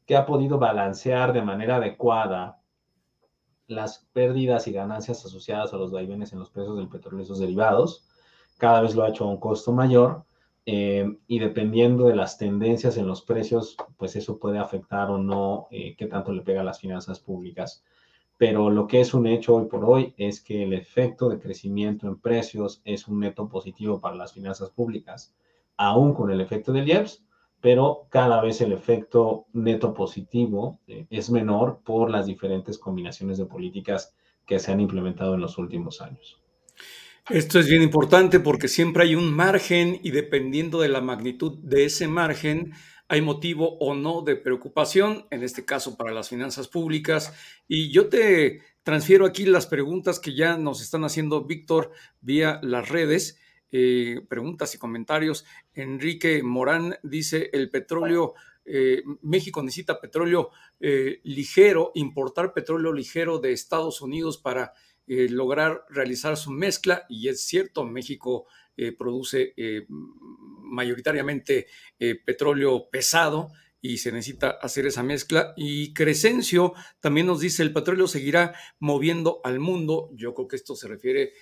que 0.06 0.16
ha 0.16 0.24
podido 0.24 0.58
balancear 0.58 1.34
de 1.34 1.42
manera 1.42 1.76
adecuada 1.76 2.59
las 3.70 4.06
pérdidas 4.12 4.66
y 4.66 4.72
ganancias 4.72 5.24
asociadas 5.24 5.72
a 5.72 5.76
los 5.76 5.92
vaivenes 5.92 6.32
en 6.32 6.40
los 6.40 6.50
precios 6.50 6.76
del 6.76 6.88
petróleo 6.88 7.22
y 7.22 7.26
sus 7.26 7.38
derivados. 7.38 8.04
Cada 8.58 8.82
vez 8.82 8.94
lo 8.94 9.04
ha 9.04 9.08
hecho 9.08 9.24
a 9.24 9.28
un 9.28 9.38
costo 9.38 9.72
mayor 9.72 10.24
eh, 10.66 11.16
y 11.28 11.38
dependiendo 11.38 12.06
de 12.06 12.16
las 12.16 12.36
tendencias 12.36 12.96
en 12.96 13.06
los 13.06 13.22
precios, 13.22 13.76
pues 13.96 14.16
eso 14.16 14.38
puede 14.38 14.58
afectar 14.58 15.10
o 15.10 15.18
no 15.18 15.68
eh, 15.70 15.94
qué 15.96 16.06
tanto 16.06 16.32
le 16.32 16.42
pega 16.42 16.62
a 16.62 16.64
las 16.64 16.80
finanzas 16.80 17.20
públicas. 17.20 17.84
Pero 18.36 18.70
lo 18.70 18.86
que 18.86 19.00
es 19.00 19.14
un 19.14 19.26
hecho 19.26 19.54
hoy 19.54 19.66
por 19.66 19.84
hoy 19.84 20.14
es 20.16 20.40
que 20.40 20.64
el 20.64 20.72
efecto 20.72 21.28
de 21.28 21.38
crecimiento 21.38 22.08
en 22.08 22.18
precios 22.18 22.82
es 22.84 23.06
un 23.06 23.20
neto 23.20 23.48
positivo 23.48 24.00
para 24.00 24.16
las 24.16 24.32
finanzas 24.32 24.70
públicas, 24.70 25.32
aún 25.76 26.12
con 26.12 26.30
el 26.30 26.40
efecto 26.40 26.72
del 26.72 26.88
IEPS, 26.88 27.22
pero 27.60 28.06
cada 28.10 28.40
vez 28.40 28.60
el 28.60 28.72
efecto 28.72 29.46
neto 29.52 29.92
positivo 29.94 30.78
eh, 30.86 31.06
es 31.10 31.30
menor 31.30 31.80
por 31.84 32.10
las 32.10 32.26
diferentes 32.26 32.78
combinaciones 32.78 33.38
de 33.38 33.46
políticas 33.46 34.14
que 34.46 34.58
se 34.58 34.72
han 34.72 34.80
implementado 34.80 35.34
en 35.34 35.40
los 35.40 35.58
últimos 35.58 36.00
años. 36.00 36.40
Esto 37.28 37.60
es 37.60 37.68
bien 37.68 37.82
importante 37.82 38.40
porque 38.40 38.66
siempre 38.66 39.04
hay 39.04 39.14
un 39.14 39.32
margen 39.32 40.00
y 40.02 40.10
dependiendo 40.10 40.80
de 40.80 40.88
la 40.88 41.00
magnitud 41.00 41.58
de 41.58 41.84
ese 41.84 42.08
margen, 42.08 42.72
hay 43.06 43.20
motivo 43.20 43.76
o 43.78 43.94
no 43.94 44.22
de 44.22 44.36
preocupación, 44.36 45.26
en 45.30 45.42
este 45.42 45.64
caso 45.64 45.96
para 45.96 46.12
las 46.12 46.28
finanzas 46.28 46.66
públicas. 46.66 47.32
Y 47.68 47.92
yo 47.92 48.08
te 48.08 48.62
transfiero 48.82 49.26
aquí 49.26 49.46
las 49.46 49.66
preguntas 49.66 50.18
que 50.18 50.34
ya 50.34 50.56
nos 50.56 50.80
están 50.80 51.04
haciendo 51.04 51.44
Víctor 51.44 51.92
vía 52.20 52.58
las 52.62 52.88
redes. 52.88 53.38
Eh, 53.72 54.20
preguntas 54.28 54.74
y 54.74 54.78
comentarios. 54.78 55.44
Enrique 55.74 56.42
Morán 56.42 56.96
dice, 57.02 57.50
el 57.52 57.70
petróleo, 57.70 58.34
eh, 58.64 59.02
México 59.22 59.62
necesita 59.62 60.00
petróleo 60.00 60.50
eh, 60.80 61.20
ligero, 61.24 61.92
importar 61.94 62.52
petróleo 62.52 62.92
ligero 62.92 63.38
de 63.38 63.52
Estados 63.52 64.00
Unidos 64.00 64.38
para 64.38 64.72
eh, 65.06 65.28
lograr 65.28 65.84
realizar 65.88 66.36
su 66.36 66.50
mezcla 66.50 67.04
y 67.08 67.28
es 67.28 67.42
cierto, 67.42 67.84
México 67.84 68.46
produce 68.96 69.54
mayoritariamente 70.62 71.66
petróleo 72.24 72.88
pesado 72.88 73.50
y 73.82 73.98
se 73.98 74.12
necesita 74.12 74.50
hacer 74.50 74.86
esa 74.86 75.02
mezcla. 75.02 75.54
Y 75.56 75.92
Crescencio 75.94 76.74
también 77.00 77.26
nos 77.26 77.40
dice, 77.40 77.62
el 77.62 77.72
petróleo 77.72 78.06
seguirá 78.06 78.54
moviendo 78.78 79.40
al 79.44 79.58
mundo. 79.58 80.10
Yo 80.14 80.34
creo 80.34 80.48
que 80.48 80.56
esto 80.56 80.74
se 80.76 80.88
refiere 80.88 81.32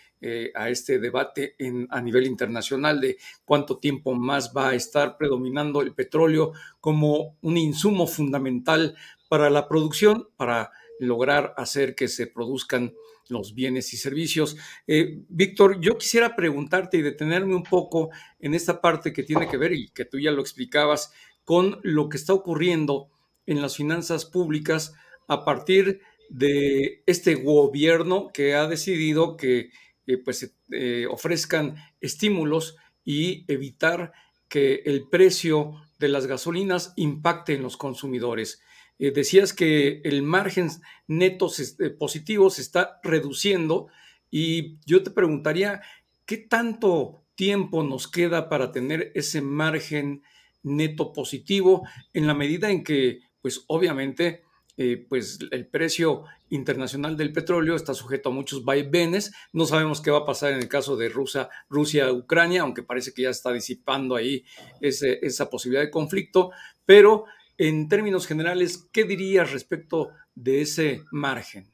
a 0.54 0.68
este 0.68 0.98
debate 0.98 1.54
a 1.90 2.00
nivel 2.00 2.26
internacional 2.26 3.00
de 3.00 3.18
cuánto 3.44 3.78
tiempo 3.78 4.14
más 4.14 4.52
va 4.56 4.70
a 4.70 4.74
estar 4.74 5.16
predominando 5.16 5.80
el 5.80 5.94
petróleo 5.94 6.52
como 6.80 7.36
un 7.40 7.56
insumo 7.56 8.06
fundamental 8.06 8.96
para 9.28 9.50
la 9.50 9.68
producción, 9.68 10.28
para 10.36 10.70
lograr 10.98 11.54
hacer 11.56 11.94
que 11.94 12.08
se 12.08 12.26
produzcan 12.26 12.92
los 13.28 13.54
bienes 13.54 13.92
y 13.92 13.96
servicios. 13.96 14.56
Eh, 14.86 15.20
Víctor, 15.28 15.80
yo 15.80 15.98
quisiera 15.98 16.34
preguntarte 16.34 16.96
y 16.96 17.02
detenerme 17.02 17.54
un 17.54 17.62
poco 17.62 18.10
en 18.40 18.54
esta 18.54 18.80
parte 18.80 19.12
que 19.12 19.22
tiene 19.22 19.48
que 19.48 19.58
ver, 19.58 19.72
y 19.72 19.88
que 19.90 20.04
tú 20.04 20.18
ya 20.18 20.30
lo 20.30 20.40
explicabas, 20.40 21.12
con 21.44 21.78
lo 21.82 22.08
que 22.08 22.16
está 22.16 22.32
ocurriendo 22.32 23.10
en 23.46 23.62
las 23.62 23.76
finanzas 23.76 24.24
públicas 24.24 24.94
a 25.28 25.44
partir 25.44 26.00
de 26.30 27.02
este 27.06 27.36
gobierno 27.36 28.28
que 28.32 28.54
ha 28.54 28.66
decidido 28.66 29.36
que 29.36 29.70
eh, 30.08 30.18
pues, 30.18 30.52
eh, 30.72 31.06
ofrezcan 31.08 31.76
estímulos 32.00 32.76
y 33.04 33.44
evitar 33.46 34.12
que 34.48 34.82
el 34.84 35.08
precio 35.08 35.80
de 35.98 36.08
las 36.08 36.26
gasolinas 36.26 36.92
impacte 36.96 37.54
en 37.54 37.62
los 37.62 37.76
consumidores. 37.76 38.60
Eh, 38.98 39.12
decías 39.12 39.52
que 39.52 40.00
el 40.04 40.22
margen 40.22 40.70
neto 41.06 41.48
eh, 41.78 41.90
positivo 41.90 42.50
se 42.50 42.62
está 42.62 42.98
reduciendo 43.02 43.88
y 44.30 44.78
yo 44.86 45.02
te 45.02 45.10
preguntaría, 45.10 45.82
¿qué 46.26 46.36
tanto 46.36 47.24
tiempo 47.34 47.84
nos 47.84 48.08
queda 48.08 48.48
para 48.48 48.72
tener 48.72 49.12
ese 49.14 49.40
margen 49.40 50.22
neto 50.62 51.12
positivo 51.12 51.86
en 52.12 52.26
la 52.26 52.34
medida 52.34 52.70
en 52.70 52.82
que, 52.82 53.20
pues 53.40 53.64
obviamente, 53.68 54.42
eh, 54.80 55.04
pues 55.08 55.40
el 55.50 55.66
precio 55.66 56.22
internacional 56.50 57.16
del 57.16 57.32
petróleo 57.32 57.74
está 57.74 57.94
sujeto 57.94 58.28
a 58.28 58.32
muchos 58.32 58.64
vaivenes. 58.64 59.32
No 59.52 59.66
sabemos 59.66 60.00
qué 60.00 60.12
va 60.12 60.18
a 60.18 60.24
pasar 60.24 60.52
en 60.52 60.60
el 60.60 60.68
caso 60.68 60.96
de 60.96 61.08
Rusia, 61.08 61.48
Rusia, 61.68 62.12
Ucrania, 62.12 62.62
aunque 62.62 62.84
parece 62.84 63.12
que 63.12 63.22
ya 63.22 63.30
está 63.30 63.52
disipando 63.52 64.14
ahí 64.14 64.44
esa 64.80 65.50
posibilidad 65.50 65.82
de 65.82 65.90
conflicto, 65.90 66.52
pero 66.86 67.24
en 67.58 67.88
términos 67.88 68.28
generales, 68.28 68.88
¿qué 68.92 69.02
dirías 69.02 69.50
respecto 69.50 70.10
de 70.36 70.60
ese 70.60 71.02
margen? 71.10 71.66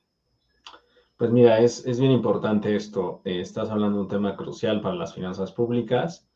Pues 1.19 1.31
mira, 1.31 1.61
es, 1.61 1.85
bien 2.01 2.11
importante 2.11 2.75
esto. 2.75 3.21
Eh, 3.27 3.41
estás 3.41 3.69
hablando 3.69 3.99
de 3.99 4.03
un 4.05 4.09
tema 4.09 4.35
crucial 4.35 4.81
para 4.81 4.95
las 4.95 5.15
finanzas 5.15 5.53
públicas. 5.53 6.27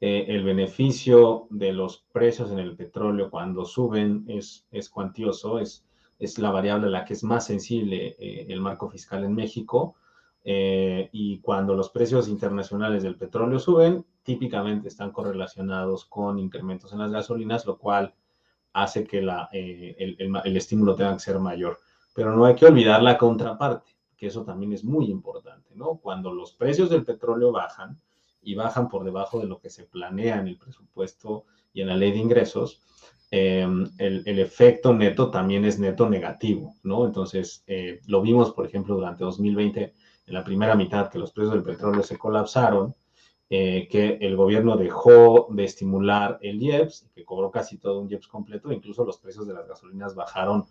Eh, 0.00 0.26
el 0.28 0.42
beneficio 0.42 1.46
de 1.50 1.72
los 1.72 2.04
precios 2.12 2.50
en 2.50 2.58
el 2.58 2.76
petróleo 2.76 3.30
cuando 3.30 3.64
suben 3.64 4.24
es, 4.26 4.66
es 4.72 4.90
cuantioso, 4.90 5.60
es, 5.60 5.87
es 6.18 6.38
la 6.38 6.50
variable 6.50 6.88
a 6.88 6.90
la 6.90 7.04
que 7.04 7.14
es 7.14 7.22
más 7.22 7.46
sensible 7.46 8.16
eh, 8.18 8.46
el 8.48 8.60
marco 8.60 8.88
fiscal 8.88 9.24
en 9.24 9.34
México. 9.34 9.96
Eh, 10.44 11.08
y 11.12 11.40
cuando 11.40 11.74
los 11.74 11.90
precios 11.90 12.28
internacionales 12.28 13.02
del 13.02 13.16
petróleo 13.16 13.58
suben, 13.58 14.04
típicamente 14.22 14.88
están 14.88 15.10
correlacionados 15.10 16.04
con 16.06 16.38
incrementos 16.38 16.92
en 16.92 17.00
las 17.00 17.12
gasolinas, 17.12 17.66
lo 17.66 17.78
cual 17.78 18.14
hace 18.72 19.04
que 19.04 19.22
la, 19.22 19.48
eh, 19.52 19.94
el, 19.98 20.40
el, 20.44 20.56
estímulo 20.56 20.94
tenga 20.94 21.14
que 21.14 21.20
ser 21.20 21.38
mayor. 21.38 21.78
Pero 22.14 22.34
no 22.34 22.44
hay 22.44 22.54
que 22.54 22.66
olvidar 22.66 23.02
la 23.02 23.18
contraparte, 23.18 23.92
que 24.16 24.26
eso 24.26 24.44
también 24.44 24.72
es 24.72 24.84
muy 24.84 25.06
importante, 25.10 25.74
¿no? 25.74 25.96
Cuando 25.96 26.32
los 26.32 26.52
precios 26.52 26.90
del 26.90 27.04
petróleo 27.04 27.52
bajan 27.52 28.00
y 28.42 28.54
bajan 28.54 28.88
por 28.88 29.04
debajo 29.04 29.40
de 29.40 29.46
lo 29.46 29.60
que 29.60 29.70
se 29.70 29.84
planea 29.84 30.40
en 30.40 30.48
el 30.48 30.58
presupuesto 30.58 31.44
y 31.72 31.82
en 31.82 31.88
la 31.88 31.96
ley 31.96 32.12
de 32.12 32.18
ingresos, 32.18 32.80
em, 33.30 33.86
el, 33.98 34.38
efecto 34.38 34.94
neto 34.94 35.30
también 35.30 35.64
es 35.64 35.78
neto 35.78 36.08
negativo, 36.08 36.74
¿no? 36.82 37.06
Entonces, 37.06 37.62
eh, 37.66 38.00
lo 38.06 38.22
vimos, 38.22 38.52
por 38.52 38.66
ejemplo, 38.66 38.94
durante 38.94 39.24
2020, 39.24 39.94
en 40.26 40.34
la 40.34 40.44
primera 40.44 40.74
mitad, 40.74 41.08
que 41.08 41.18
los 41.18 41.32
precios 41.32 41.54
del 41.54 41.62
petróleo 41.62 42.02
se 42.02 42.18
colapsaron, 42.18 42.94
eh, 43.50 43.88
que 43.90 44.18
el 44.20 44.36
gobierno 44.36 44.76
dejó 44.76 45.48
de 45.50 45.64
estimular 45.64 46.38
el 46.42 46.62
IEPS, 46.62 47.08
que 47.14 47.24
cobró 47.24 47.50
casi 47.50 47.78
todo 47.78 48.00
un 48.00 48.10
IEPS 48.10 48.28
completo, 48.28 48.72
incluso 48.72 49.04
los 49.04 49.18
precios 49.18 49.46
de 49.46 49.54
las 49.54 49.66
gasolinas 49.66 50.14
bajaron 50.14 50.64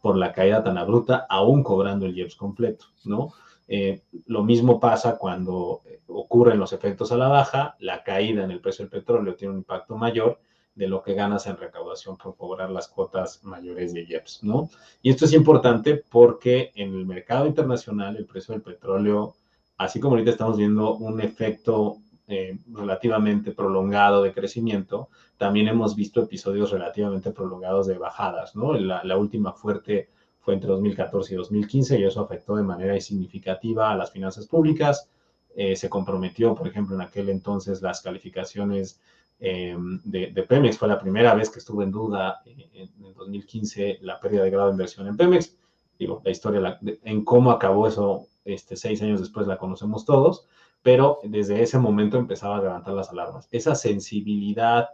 por 0.00 0.16
la 0.16 0.32
caída 0.32 0.62
tan 0.62 0.76
abrupta, 0.76 1.26
aún 1.28 1.62
cobrando 1.62 2.06
el 2.06 2.18
IEPS 2.18 2.36
completo, 2.36 2.86
¿no? 3.04 3.32
Eh, 3.66 4.02
lo 4.26 4.42
mismo 4.42 4.78
pasa 4.78 5.16
cuando 5.16 5.82
ocurren 6.08 6.58
los 6.58 6.72
efectos 6.72 7.12
a 7.12 7.16
la 7.16 7.28
baja, 7.28 7.76
la 7.78 8.02
caída 8.02 8.44
en 8.44 8.50
el 8.50 8.60
precio 8.60 8.84
del 8.84 8.90
petróleo 8.90 9.34
tiene 9.34 9.52
un 9.52 9.58
impacto 9.60 9.96
mayor 9.96 10.38
de 10.74 10.88
lo 10.88 11.02
que 11.02 11.14
ganas 11.14 11.46
en 11.46 11.56
recaudación 11.56 12.16
por 12.16 12.36
cobrar 12.36 12.70
las 12.70 12.88
cuotas 12.88 13.44
mayores 13.44 13.94
de 13.94 14.04
IEPS, 14.04 14.42
¿no? 14.42 14.70
Y 15.02 15.10
esto 15.10 15.24
es 15.24 15.32
importante 15.32 16.02
porque 16.10 16.72
en 16.74 16.94
el 16.94 17.06
mercado 17.06 17.46
internacional 17.46 18.16
el 18.16 18.26
precio 18.26 18.52
del 18.52 18.62
petróleo, 18.62 19.34
así 19.76 20.00
como 20.00 20.14
ahorita 20.14 20.32
estamos 20.32 20.56
viendo 20.56 20.94
un 20.96 21.20
efecto 21.20 21.98
eh, 22.26 22.58
relativamente 22.72 23.52
prolongado 23.52 24.22
de 24.22 24.32
crecimiento, 24.32 25.08
también 25.36 25.68
hemos 25.68 25.94
visto 25.94 26.22
episodios 26.22 26.70
relativamente 26.70 27.30
prolongados 27.30 27.86
de 27.86 27.98
bajadas, 27.98 28.56
¿no? 28.56 28.72
La, 28.74 29.04
la, 29.04 29.16
última 29.16 29.52
fuerte 29.52 30.08
fue 30.40 30.54
entre 30.54 30.70
2014 30.70 31.34
y 31.34 31.36
2015 31.36 32.00
y 32.00 32.04
eso 32.04 32.20
afectó 32.20 32.56
de 32.56 32.62
manera 32.62 32.98
significativa 33.00 33.90
a 33.90 33.96
las 33.96 34.10
finanzas 34.10 34.46
públicas. 34.46 35.08
Eh, 35.56 35.76
se 35.76 35.88
comprometió, 35.88 36.54
por 36.54 36.66
ejemplo, 36.66 36.96
en 36.96 37.02
aquel 37.02 37.28
entonces 37.28 37.80
las 37.80 38.00
calificaciones 38.00 39.00
eh, 39.40 39.76
de, 40.04 40.28
de, 40.28 40.42
Pemex. 40.42 40.78
Fue 40.78 40.88
la 40.88 41.00
primera 41.00 41.34
vez 41.34 41.50
que 41.50 41.58
estuvo 41.58 41.82
en 41.82 41.90
duda 41.90 42.42
en, 42.46 42.88
en 43.04 43.14
2015 43.14 43.98
la 44.02 44.20
pérdida 44.20 44.44
de 44.44 44.50
grado 44.50 44.66
de 44.66 44.72
inversión 44.72 45.06
en 45.06 45.16
Pemex. 45.16 45.56
Digo, 45.98 46.22
la 46.24 46.30
historia 46.30 46.60
la, 46.60 46.78
de, 46.80 46.98
en 47.04 47.24
cómo 47.24 47.50
acabó 47.50 47.86
eso 47.86 48.28
este, 48.44 48.76
seis 48.76 49.00
años 49.02 49.20
después 49.20 49.46
la 49.46 49.58
conocemos 49.58 50.04
todos 50.04 50.46
pero 50.84 51.18
desde 51.22 51.62
ese 51.62 51.78
momento 51.78 52.18
empezaba 52.18 52.58
a 52.58 52.62
levantar 52.62 52.92
las 52.92 53.08
alarmas. 53.08 53.48
Esa 53.50 53.74
sensibilidad 53.74 54.90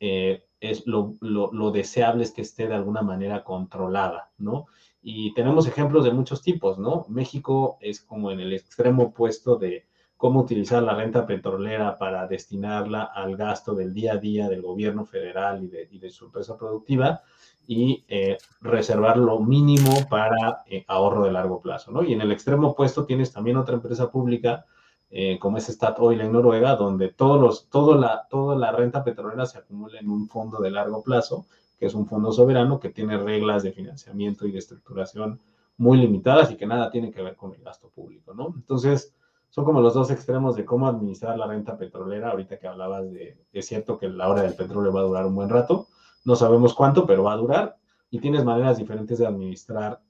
eh, 0.00 0.42
es 0.58 0.86
lo, 0.86 1.16
lo, 1.20 1.52
lo, 1.52 1.70
deseable 1.70 2.24
es 2.24 2.32
que 2.32 2.40
esté 2.40 2.66
de 2.66 2.74
alguna 2.74 3.02
manera 3.02 3.44
controlada, 3.44 4.32
¿no? 4.38 4.64
Y 5.02 5.34
tenemos 5.34 5.68
ejemplos 5.68 6.02
de 6.04 6.14
muchos 6.14 6.40
tipos, 6.40 6.78
¿no? 6.78 7.04
México 7.10 7.76
es 7.82 8.00
como 8.00 8.30
en 8.30 8.40
el 8.40 8.54
extremo 8.54 9.02
opuesto 9.02 9.56
de 9.56 9.84
cómo 10.24 10.40
utilizar 10.40 10.82
la 10.82 10.94
renta 10.94 11.26
petrolera 11.26 11.98
para 11.98 12.26
destinarla 12.26 13.02
al 13.02 13.36
gasto 13.36 13.74
del 13.74 13.92
día 13.92 14.14
a 14.14 14.16
día 14.16 14.48
del 14.48 14.62
gobierno 14.62 15.04
federal 15.04 15.62
y 15.62 15.98
de, 15.98 16.10
su 16.10 16.24
empresa 16.24 16.56
productiva 16.56 17.20
y 17.66 18.06
eh, 18.08 18.38
reservar 18.62 19.18
lo 19.18 19.40
mínimo 19.40 19.92
para 20.08 20.62
eh, 20.64 20.82
ahorro 20.88 21.26
de 21.26 21.32
largo 21.32 21.60
plazo, 21.60 21.92
¿no? 21.92 22.02
Y 22.02 22.14
en 22.14 22.22
el 22.22 22.32
extremo 22.32 22.68
opuesto 22.68 23.04
tienes 23.04 23.32
también 23.32 23.58
otra 23.58 23.74
empresa 23.74 24.10
pública 24.10 24.64
eh, 25.10 25.38
como 25.38 25.58
es 25.58 25.66
Statoil 25.66 26.22
en 26.22 26.32
Noruega, 26.32 26.74
donde 26.74 27.10
todos 27.10 27.38
los, 27.38 27.68
todo 27.68 27.94
la, 27.94 28.26
toda 28.30 28.56
la 28.56 28.72
renta 28.72 29.04
petrolera 29.04 29.44
se 29.44 29.58
acumula 29.58 30.00
en 30.00 30.08
un 30.08 30.26
fondo 30.30 30.58
de 30.58 30.70
largo 30.70 31.02
plazo, 31.02 31.44
que 31.78 31.84
es 31.84 31.92
un 31.92 32.06
fondo 32.06 32.32
soberano 32.32 32.80
que 32.80 32.88
tiene 32.88 33.18
reglas 33.18 33.62
de 33.62 33.72
financiamiento 33.72 34.46
y 34.46 34.52
de 34.52 34.60
estructuración 34.60 35.38
muy 35.76 35.98
limitadas 35.98 36.50
y 36.50 36.56
que 36.56 36.64
nada 36.64 36.90
tiene 36.90 37.10
que 37.10 37.20
ver 37.20 37.36
con 37.36 37.52
el 37.52 37.62
gasto 37.62 37.90
público, 37.90 38.32
¿no? 38.32 38.54
Entonces, 38.56 39.14
son 39.54 39.64
como 39.64 39.80
los 39.80 39.94
dos 39.94 40.10
extremos 40.10 40.56
de 40.56 40.64
cómo 40.64 40.88
administrar 40.88 41.38
la 41.38 41.46
renta 41.46 41.78
petrolera. 41.78 42.30
Ahorita 42.30 42.58
que 42.58 42.66
hablabas 42.66 43.12
de, 43.12 43.38
es 43.52 43.64
cierto 43.66 43.96
que 43.96 44.08
la 44.08 44.28
hora 44.28 44.42
del 44.42 44.54
petróleo 44.54 44.92
va 44.92 44.98
a 44.98 45.04
durar 45.04 45.26
un 45.26 45.36
buen 45.36 45.48
rato, 45.48 45.86
no 46.24 46.34
sabemos 46.34 46.74
cuánto, 46.74 47.06
pero 47.06 47.22
va 47.22 47.34
a 47.34 47.36
durar 47.36 47.76
y 48.10 48.18
tienes 48.18 48.44
maneras 48.44 48.78
diferentes 48.78 49.16
de 49.16 49.28
administrar 49.28 50.00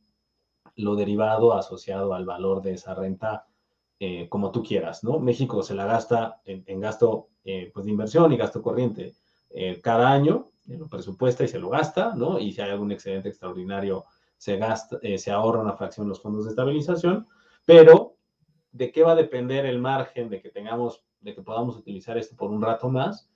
lo 0.76 0.96
derivado 0.96 1.52
asociado 1.52 2.14
al 2.14 2.24
valor 2.24 2.62
de 2.62 2.72
esa 2.72 2.94
renta 2.94 3.46
eh, 4.00 4.30
como 4.30 4.50
tú 4.50 4.62
quieras, 4.62 5.04
¿no? 5.04 5.18
México 5.18 5.62
se 5.62 5.74
la 5.74 5.84
gasta 5.84 6.40
en, 6.46 6.80
gasto 6.80 7.28
eh, 7.44 7.70
pues 7.74 7.84
de 7.84 7.92
inversión 7.92 8.32
y 8.32 8.38
gasto 8.38 8.62
corriente 8.62 9.12
eh, 9.50 9.78
cada 9.82 10.10
año, 10.10 10.52
lo 10.68 10.88
presupuesta 10.88 11.44
y 11.44 11.48
se 11.48 11.58
lo 11.58 11.68
gasta, 11.68 12.14
¿no? 12.14 12.38
Y 12.38 12.52
si 12.52 12.62
hay 12.62 12.70
algún 12.70 12.92
excedente 12.92 13.28
extraordinario, 13.28 14.06
se, 14.38 14.56
gasta, 14.56 14.96
eh, 15.02 15.18
se 15.18 15.30
ahorra 15.30 15.60
una 15.60 15.74
fracción 15.74 16.06
en 16.06 16.08
los 16.08 16.22
fondos 16.22 16.46
de 16.46 16.50
estabilización, 16.50 17.28
pero 17.66 18.13
¿de 18.74 18.90
qué 18.90 19.04
va 19.04 19.12
a 19.12 19.16
depender 19.16 19.64
el 19.64 19.78
margen 19.78 20.28
de 20.28 20.42
que 20.42 20.50
tengamos, 20.50 21.02
de 21.20 21.34
que 21.34 21.42
podamos 21.42 21.76
utilizar 21.76 22.18
esto 22.18 22.36
por 22.36 22.50
un 22.50 22.60
rato 22.60 22.90
más? 22.90 23.30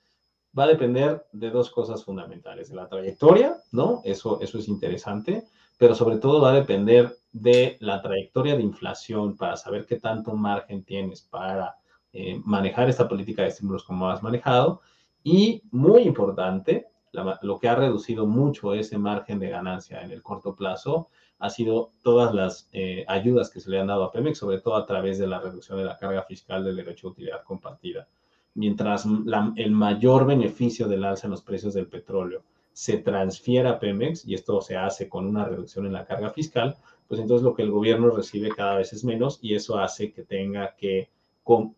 Va 0.58 0.64
a 0.64 0.68
depender 0.68 1.26
de 1.32 1.50
dos 1.50 1.70
cosas 1.70 2.04
fundamentales, 2.04 2.68
de 2.68 2.74
la 2.74 2.88
trayectoria, 2.88 3.56
¿no? 3.70 4.02
Eso, 4.04 4.40
eso 4.40 4.58
es 4.58 4.66
interesante, 4.66 5.44
pero 5.78 5.94
sobre 5.94 6.18
todo 6.18 6.40
va 6.40 6.50
a 6.50 6.60
depender 6.60 7.16
de 7.30 7.76
la 7.80 8.02
trayectoria 8.02 8.56
de 8.56 8.62
inflación 8.62 9.36
para 9.36 9.56
saber 9.56 9.86
qué 9.86 10.00
tanto 10.00 10.34
margen 10.34 10.82
tienes 10.82 11.22
para 11.22 11.76
eh, 12.12 12.40
manejar 12.44 12.88
esta 12.88 13.08
política 13.08 13.42
de 13.42 13.48
estímulos 13.48 13.84
como 13.84 14.10
has 14.10 14.22
manejado. 14.24 14.80
Y 15.22 15.62
muy 15.70 16.02
importante, 16.02 16.88
lo 17.12 17.58
que 17.60 17.68
ha 17.68 17.76
reducido 17.76 18.26
mucho 18.26 18.74
ese 18.74 18.98
margen 18.98 19.38
de 19.38 19.50
ganancia 19.50 20.02
en 20.02 20.10
el 20.10 20.22
corto 20.22 20.56
plazo 20.56 21.08
ha 21.38 21.50
sido 21.50 21.92
todas 22.02 22.34
las 22.34 22.68
eh, 22.72 23.04
ayudas 23.08 23.50
que 23.50 23.60
se 23.60 23.70
le 23.70 23.78
han 23.78 23.86
dado 23.86 24.04
a 24.04 24.12
Pemex, 24.12 24.38
sobre 24.38 24.60
todo 24.60 24.76
a 24.76 24.86
través 24.86 25.18
de 25.18 25.26
la 25.26 25.40
reducción 25.40 25.78
de 25.78 25.84
la 25.84 25.96
carga 25.96 26.22
fiscal 26.22 26.64
del 26.64 26.76
derecho 26.76 27.08
a 27.08 27.10
utilidad 27.10 27.44
compartida. 27.44 28.08
Mientras 28.54 29.06
la, 29.06 29.52
el 29.56 29.70
mayor 29.70 30.26
beneficio 30.26 30.88
del 30.88 31.04
alza 31.04 31.26
en 31.26 31.32
los 31.32 31.42
precios 31.42 31.74
del 31.74 31.86
petróleo 31.86 32.42
se 32.72 32.98
transfiera 32.98 33.70
a 33.70 33.78
Pemex, 33.78 34.26
y 34.26 34.34
esto 34.34 34.60
se 34.60 34.76
hace 34.76 35.08
con 35.08 35.26
una 35.26 35.44
reducción 35.44 35.86
en 35.86 35.92
la 35.92 36.06
carga 36.06 36.30
fiscal, 36.30 36.76
pues 37.08 37.20
entonces 37.20 37.44
lo 37.44 37.54
que 37.54 37.62
el 37.62 37.70
gobierno 37.70 38.10
recibe 38.10 38.50
cada 38.50 38.76
vez 38.76 38.92
es 38.92 39.04
menos 39.04 39.38
y 39.42 39.54
eso 39.54 39.78
hace 39.78 40.12
que 40.12 40.22
tenga 40.22 40.74
que, 40.76 41.08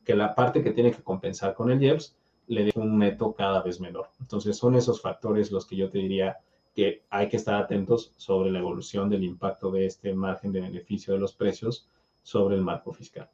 que 0.04 0.14
la 0.14 0.34
parte 0.34 0.62
que 0.62 0.72
tiene 0.72 0.90
que 0.90 1.02
compensar 1.02 1.54
con 1.54 1.70
el 1.70 1.82
IEPS 1.82 2.16
le 2.48 2.64
dé 2.64 2.72
un 2.74 2.98
neto 2.98 3.32
cada 3.32 3.62
vez 3.62 3.80
menor. 3.80 4.08
Entonces 4.20 4.56
son 4.56 4.74
esos 4.74 5.00
factores 5.00 5.52
los 5.52 5.66
que 5.66 5.76
yo 5.76 5.88
te 5.88 5.98
diría 5.98 6.38
que 6.74 7.04
hay 7.10 7.28
que 7.28 7.36
estar 7.36 7.54
atentos 7.54 8.12
sobre 8.16 8.50
la 8.50 8.60
evolución 8.60 9.08
del 9.08 9.24
impacto 9.24 9.70
de 9.70 9.86
este 9.86 10.14
margen 10.14 10.52
de 10.52 10.60
beneficio 10.60 11.14
de 11.14 11.20
los 11.20 11.34
precios 11.34 11.88
sobre 12.22 12.56
el 12.56 12.62
marco 12.62 12.92
fiscal. 12.92 13.28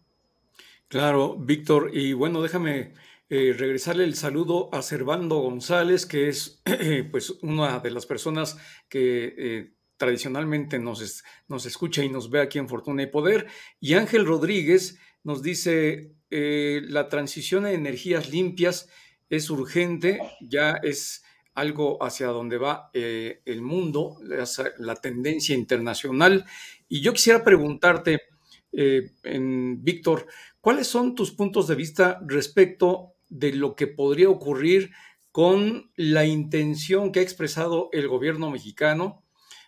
Claro, 0.89 1.37
Víctor, 1.37 1.91
y 1.93 2.13
bueno, 2.13 2.41
déjame 2.43 2.93
eh, 3.29 3.55
regresarle 3.59 4.05
el 4.05 4.15
saludo 4.15 4.69
a 4.73 4.83
Servando 4.83 5.39
González, 5.39 6.07
que 6.07 6.29
es 6.29 6.63
pues 7.11 7.31
una 7.43 7.81
de 7.81 7.91
las 7.91 8.07
personas 8.07 8.57
que 8.89 9.35
eh, 9.37 9.73
tradicionalmente 9.97 10.79
nos, 10.79 11.25
nos 11.49 11.67
escucha 11.67 12.05
y 12.05 12.09
nos 12.09 12.31
ve 12.31 12.41
aquí 12.41 12.59
en 12.59 12.69
Fortuna 12.69 13.03
y 13.03 13.07
Poder. 13.07 13.49
Y 13.81 13.95
Ángel 13.95 14.27
Rodríguez 14.27 14.99
nos 15.25 15.43
dice, 15.43 16.15
eh, 16.31 16.83
la 16.85 17.09
transición 17.09 17.65
a 17.65 17.73
energías 17.73 18.31
limpias 18.31 18.89
es 19.29 19.51
urgente, 19.51 20.21
ya 20.41 20.79
es 20.83 21.25
algo 21.57 22.03
hacia 22.03 22.29
donde 22.29 22.59
va 22.59 22.91
eh, 22.93 23.41
el 23.47 23.63
mundo, 23.63 24.19
la, 24.23 24.95
tendencia 24.97 25.57
internacional. 25.57 26.45
Y 26.87 27.01
yo 27.01 27.15
quisiera 27.15 27.43
preguntarte, 27.43 28.21
eh, 28.73 29.11
Víctor, 29.79 30.27
¿cuáles 30.61 30.87
son 30.87 31.15
tus 31.15 31.33
puntos 31.33 31.67
de 31.67 31.75
vista 31.75 32.21
respecto 32.27 33.15
de 33.29 33.55
lo 33.55 33.75
que 33.75 33.87
podría 33.87 34.29
ocurrir 34.29 34.91
con 35.33 35.91
la 35.97 36.27
intención 36.27 37.11
que 37.11 37.21
ha 37.21 37.23
expresado 37.23 37.89
el 37.93 38.07
gobierno 38.07 38.51
mexicano 38.51 39.25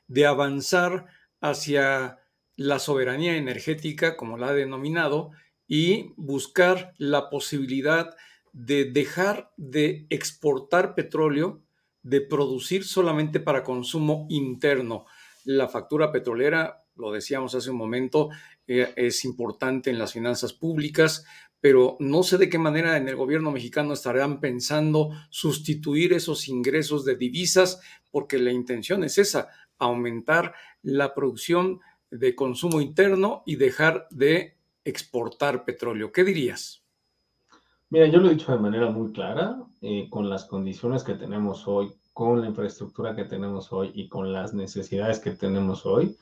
de 0.07 0.27
avanzar 0.27 1.07
hacia 1.41 2.19
la 2.57 2.79
soberanía 2.79 3.37
energética, 3.37 4.17
como 4.17 4.37
la 4.37 4.49
ha 4.49 4.55
denominado, 4.55 5.31
y 5.67 6.13
buscar 6.17 6.93
la 6.99 7.31
posibilidad 7.31 8.15
de 8.53 8.85
dejar 8.87 9.53
de 9.57 10.07
exportar 10.11 10.95
petróleo, 10.95 11.63
de 12.09 12.23
producir 12.23 12.85
solamente 12.85 13.39
para 13.39 13.63
consumo 13.63 14.27
interno. 14.31 15.05
La 15.45 15.69
factura 15.69 16.11
petrolera, 16.11 16.85
lo 16.97 17.13
decíamos 17.13 17.55
hace 17.55 17.71
un 17.71 17.77
momento, 17.77 18.31
eh, 18.67 18.93
es 18.97 19.25
importante 19.27 19.91
en 19.91 19.99
las 19.99 20.15
finanzas 20.15 20.55
públicas, 20.55 21.27
pero 21.61 21.97
no 22.01 22.23
sé 22.23 22.39
de 22.39 22.49
qué 22.49 22.59
manera 22.59 22.97
en 22.97 23.09
el 23.09 23.17
gobierno 23.17 23.51
mexicano 23.51 23.93
estarán 23.93 24.41
pensando 24.41 25.11
sustituir 25.29 26.15
esos 26.15 26.49
ingresos 26.49 27.05
de 27.05 27.17
divisas, 27.17 27.81
porque 28.11 28.39
la 28.39 28.53
intención 28.53 29.05
es 29.05 29.19
esa, 29.19 29.49
aumentar 29.79 30.55
la 30.83 31.15
producción 31.15 31.81
de 32.11 32.35
consumo 32.35 32.81
interno 32.81 33.43
y 33.45 33.57
dejar 33.57 34.07
de 34.11 34.57
exportar 34.85 35.67
petróleo. 35.67 36.11
¿Qué 36.11 36.25
dirías? 36.25 36.83
Mira, 37.91 38.07
yo 38.07 38.21
lo 38.21 38.29
he 38.29 38.35
dicho 38.35 38.53
de 38.53 38.59
manera 38.59 38.91
muy 38.91 39.13
clara, 39.13 39.63
eh, 39.81 40.09
con 40.11 40.29
las 40.29 40.45
condiciones 40.45 41.05
que 41.05 41.15
tenemos 41.15 41.67
hoy, 41.67 41.91
con 42.19 42.41
la 42.41 42.49
infraestructura 42.49 43.15
que 43.15 43.27
tenemos 43.27 43.73
hoy 43.73 43.93
y 43.95 44.09
con 44.09 44.33
las 44.33 44.53
necesidades 44.53 45.21
que 45.21 45.31
tenemos 45.31 45.87
hoy, 45.87 46.17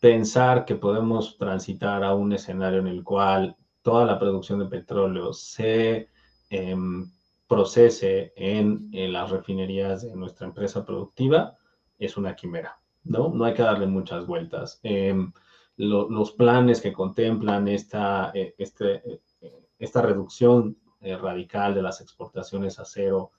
pensar 0.00 0.64
que 0.64 0.74
podemos 0.74 1.38
transitar 1.38 2.02
a 2.02 2.16
un 2.16 2.32
escenario 2.32 2.80
en 2.80 2.88
el 2.88 3.04
cual 3.04 3.54
toda 3.80 4.04
la 4.04 4.18
producción 4.18 4.58
de 4.58 4.64
petróleo 4.64 5.32
se 5.32 6.08
em, 6.48 7.08
procese 7.46 8.32
en, 8.34 8.90
las 9.12 9.30
refinerías 9.30 10.02
de 10.02 10.16
nuestra 10.16 10.48
empresa 10.48 10.84
productiva 10.84 11.56
es 11.96 12.16
una 12.16 12.34
quimera, 12.34 12.80
¿no? 13.04 13.28
No 13.28 13.44
hay 13.44 13.54
que 13.54 13.62
darle 13.62 13.86
muchas 13.86 14.26
vueltas. 14.26 14.80
Em, 14.82 15.32
los 15.76 16.32
planes 16.32 16.80
que 16.80 16.92
contemplan 16.92 17.68
esta, 17.68 18.32
eh, 18.34 18.56
este, 18.58 18.94
eh, 19.42 19.68
esta 19.78 20.02
reducción 20.02 20.76
eh, 21.00 21.16
radical 21.16 21.72
de 21.72 21.82
las 21.82 22.00
exportaciones 22.00 22.80
a 22.80 22.84
cero 22.84 23.30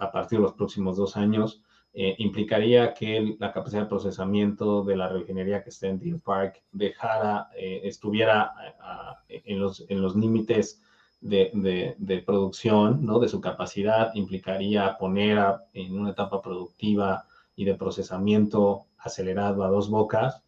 a 0.00 0.10
partir 0.10 0.38
de 0.38 0.44
los 0.44 0.54
próximos 0.54 0.96
dos 0.96 1.16
años 1.16 1.62
implicaría 1.92 2.92
que 2.92 3.36
la 3.38 3.52
capacidad 3.52 3.82
de 3.82 3.88
procesamiento 3.88 4.82
de 4.82 4.96
la 4.96 5.08
refinería 5.08 5.62
que 5.62 5.70
está 5.70 5.86
en 5.86 5.98
Deer 5.98 6.20
Park 6.20 6.62
dejara, 6.72 7.48
estuviera 7.56 8.52
en, 9.28 9.60
los, 9.60 9.84
en 9.88 10.02
los 10.02 10.14
límites 10.14 10.82
de, 11.20 11.96
de, 11.98 12.18
producción, 12.18 13.04
¿no? 13.04 13.18
de 13.18 13.28
su 13.28 13.40
capacidad, 13.40 14.14
implicaría 14.14 14.96
poner 14.98 15.38
en 15.72 15.98
una 15.98 16.10
etapa 16.10 16.42
productiva 16.42 17.24
y 17.54 17.64
de 17.64 17.74
procesamiento 17.74 18.86
acelerado 18.98 19.64
a 19.64 19.68
dos 19.68 19.88
bocas 19.88 20.42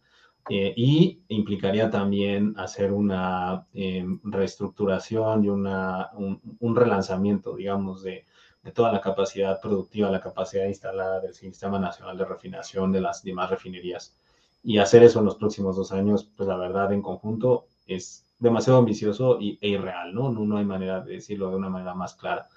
eh, 0.49 0.73
y 0.75 1.21
implicaría 1.27 1.89
también 1.89 2.53
hacer 2.57 2.91
una 2.91 3.67
eh, 3.73 4.05
reestructuración 4.23 5.45
y 5.45 5.49
una, 5.49 6.09
un, 6.13 6.75
relanzamiento, 6.75 7.55
digamos, 7.55 8.03
de, 8.03 8.25
de, 8.69 8.73
toda 8.73 8.91
la 8.91 9.01
capacidad 9.01 9.59
productiva, 9.59 10.09
la 10.09 10.21
capacidad 10.21 10.65
instalada 10.65 11.19
del 11.19 11.33
Sistema 11.33 11.79
Nacional 11.79 12.17
de 12.17 12.25
Refinación 12.25 12.91
de 12.91 13.01
las 13.01 13.23
demás 13.23 13.49
refinerías. 13.49 14.15
Y 14.63 14.77
hacer 14.77 15.03
eso 15.03 15.19
en 15.19 15.25
los 15.25 15.35
próximos 15.35 15.75
dos 15.75 15.91
años, 15.91 16.29
pues 16.35 16.47
la 16.47 16.57
verdad, 16.57 16.91
en 16.91 17.01
conjunto, 17.01 17.65
es 17.87 18.25
demasiado 18.39 18.79
ambicioso 18.79 19.39
y, 19.39 19.57
e 19.61 19.69
irreal, 19.69 20.13
¿no? 20.13 20.31
¿no? 20.31 20.45
No 20.45 20.57
hay 20.57 20.65
manera 20.65 21.01
de 21.01 21.13
decirlo 21.13 21.49
de 21.49 21.55
una 21.55 21.69
manera 21.69 21.93
más 21.93 22.15
clara. 22.15 22.47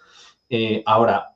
Eh, 0.48 0.82
ahora, 0.86 1.34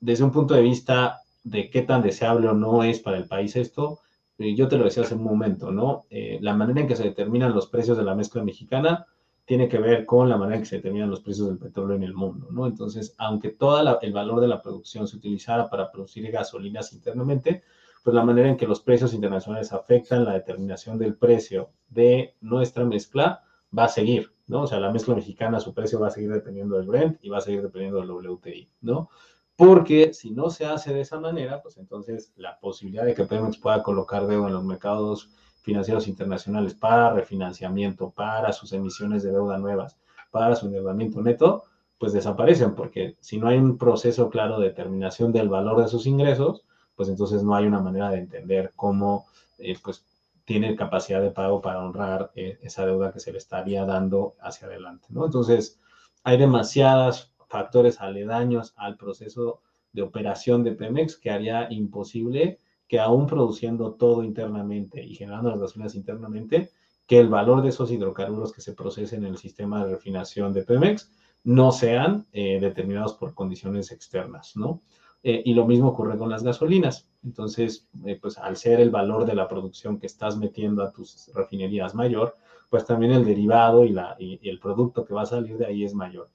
desde 0.00 0.24
un 0.24 0.32
punto 0.32 0.54
de 0.54 0.62
vista 0.62 1.20
de 1.44 1.70
qué 1.70 1.82
tan 1.82 2.02
deseable 2.02 2.48
o 2.48 2.54
no 2.54 2.84
es 2.84 3.00
para 3.00 3.16
el 3.16 3.26
país 3.26 3.56
esto, 3.56 4.00
eh, 4.40 4.54
yo 4.54 4.68
te 4.68 4.78
lo 4.78 4.84
decía 4.84 5.02
hace 5.02 5.14
un 5.14 5.22
momento, 5.22 5.70
¿no? 5.70 6.06
Eh, 6.08 6.38
la 6.40 6.54
manera 6.54 6.80
en 6.80 6.88
que 6.88 6.96
se 6.96 7.04
determinan 7.04 7.54
los 7.54 7.66
precios 7.66 7.98
de 7.98 8.04
la 8.04 8.14
mezcla 8.14 8.42
mexicana 8.42 9.06
tiene 9.50 9.68
que 9.68 9.78
ver 9.78 10.06
con 10.06 10.28
la 10.28 10.36
manera 10.36 10.58
en 10.58 10.62
que 10.62 10.68
se 10.68 10.76
determinan 10.76 11.10
los 11.10 11.22
precios 11.22 11.48
del 11.48 11.58
petróleo 11.58 11.96
en 11.96 12.04
el 12.04 12.14
mundo, 12.14 12.46
¿no? 12.52 12.68
Entonces, 12.68 13.16
aunque 13.18 13.48
todo 13.48 13.80
el 14.00 14.12
valor 14.12 14.40
de 14.40 14.46
la 14.46 14.62
producción 14.62 15.08
se 15.08 15.16
utilizara 15.16 15.68
para 15.68 15.90
producir 15.90 16.30
gasolinas 16.30 16.92
internamente, 16.92 17.64
pues 18.04 18.14
la 18.14 18.22
manera 18.22 18.48
en 18.48 18.56
que 18.56 18.68
los 18.68 18.80
precios 18.80 19.12
internacionales 19.12 19.72
afectan 19.72 20.24
la 20.24 20.34
determinación 20.34 20.98
del 20.98 21.16
precio 21.16 21.70
de 21.88 22.36
nuestra 22.40 22.84
mezcla 22.84 23.42
va 23.76 23.86
a 23.86 23.88
seguir, 23.88 24.32
¿no? 24.46 24.62
O 24.62 24.66
sea, 24.68 24.78
la 24.78 24.92
mezcla 24.92 25.16
mexicana, 25.16 25.58
su 25.58 25.74
precio 25.74 25.98
va 25.98 26.06
a 26.06 26.10
seguir 26.10 26.30
dependiendo 26.30 26.76
del 26.76 26.86
Brent 26.86 27.18
y 27.20 27.28
va 27.28 27.38
a 27.38 27.40
seguir 27.40 27.60
dependiendo 27.60 27.98
del 27.98 28.10
WTI, 28.12 28.70
¿no? 28.82 29.10
Porque 29.56 30.14
si 30.14 30.30
no 30.30 30.50
se 30.50 30.64
hace 30.64 30.94
de 30.94 31.00
esa 31.00 31.18
manera, 31.18 31.60
pues 31.60 31.76
entonces 31.76 32.32
la 32.36 32.60
posibilidad 32.60 33.04
de 33.04 33.14
que 33.14 33.24
Pemex 33.24 33.58
pueda 33.58 33.82
colocar 33.82 34.28
deuda 34.28 34.46
en 34.46 34.54
los 34.54 34.64
mercados 34.64 35.28
financieros 35.62 36.08
internacionales 36.08 36.74
para 36.74 37.12
refinanciamiento, 37.12 38.10
para 38.10 38.52
sus 38.52 38.72
emisiones 38.72 39.22
de 39.22 39.32
deuda 39.32 39.58
nuevas, 39.58 39.98
para 40.30 40.56
su 40.56 40.66
endeudamiento 40.66 41.20
neto, 41.22 41.64
pues 41.98 42.12
desaparecen, 42.12 42.74
porque 42.74 43.16
si 43.20 43.38
no 43.38 43.48
hay 43.48 43.58
un 43.58 43.76
proceso 43.76 44.30
claro 44.30 44.58
de 44.58 44.68
determinación 44.68 45.32
del 45.32 45.48
valor 45.48 45.82
de 45.82 45.88
sus 45.88 46.06
ingresos, 46.06 46.64
pues 46.96 47.08
entonces 47.08 47.42
no 47.42 47.54
hay 47.54 47.66
una 47.66 47.80
manera 47.80 48.10
de 48.10 48.18
entender 48.18 48.72
cómo 48.74 49.26
eh, 49.58 49.76
pues, 49.82 50.04
tiene 50.44 50.76
capacidad 50.76 51.20
de 51.20 51.30
pago 51.30 51.60
para 51.60 51.84
honrar 51.84 52.30
eh, 52.34 52.58
esa 52.62 52.86
deuda 52.86 53.12
que 53.12 53.20
se 53.20 53.32
le 53.32 53.38
estaría 53.38 53.84
dando 53.84 54.34
hacia 54.40 54.66
adelante, 54.66 55.06
¿no? 55.10 55.26
Entonces, 55.26 55.78
hay 56.24 56.38
demasiadas 56.38 57.32
factores 57.48 58.00
aledaños 58.00 58.74
al 58.76 58.96
proceso 58.96 59.60
de 59.92 60.02
operación 60.02 60.64
de 60.64 60.72
Pemex 60.72 61.16
que 61.16 61.30
haría 61.30 61.70
imposible 61.70 62.60
que 62.90 62.98
aún 62.98 63.28
produciendo 63.28 63.92
todo 63.92 64.24
internamente 64.24 65.00
y 65.00 65.14
generando 65.14 65.50
las 65.50 65.60
gasolinas 65.60 65.94
internamente, 65.94 66.70
que 67.06 67.20
el 67.20 67.28
valor 67.28 67.62
de 67.62 67.68
esos 67.68 67.92
hidrocarburos 67.92 68.52
que 68.52 68.62
se 68.62 68.72
procesen 68.72 69.24
en 69.24 69.30
el 69.30 69.38
sistema 69.38 69.84
de 69.84 69.92
refinación 69.92 70.52
de 70.52 70.64
Pemex 70.64 71.08
no 71.44 71.70
sean 71.70 72.26
eh, 72.32 72.58
determinados 72.58 73.14
por 73.14 73.32
condiciones 73.32 73.92
externas, 73.92 74.56
¿no? 74.56 74.82
Eh, 75.22 75.40
y 75.44 75.54
lo 75.54 75.66
mismo 75.66 75.90
ocurre 75.90 76.18
con 76.18 76.30
las 76.30 76.42
gasolinas. 76.42 77.08
Entonces, 77.22 77.86
eh, 78.06 78.18
pues 78.20 78.38
al 78.38 78.56
ser 78.56 78.80
el 78.80 78.90
valor 78.90 79.24
de 79.24 79.36
la 79.36 79.46
producción 79.46 80.00
que 80.00 80.08
estás 80.08 80.36
metiendo 80.36 80.82
a 80.82 80.90
tus 80.90 81.30
refinerías 81.32 81.94
mayor, 81.94 82.34
pues 82.70 82.86
también 82.86 83.12
el 83.12 83.24
derivado 83.24 83.84
y, 83.84 83.90
la, 83.90 84.16
y 84.18 84.48
el 84.48 84.58
producto 84.58 85.04
que 85.04 85.14
va 85.14 85.22
a 85.22 85.26
salir 85.26 85.58
de 85.58 85.66
ahí 85.66 85.84
es 85.84 85.94
mayor. 85.94 86.28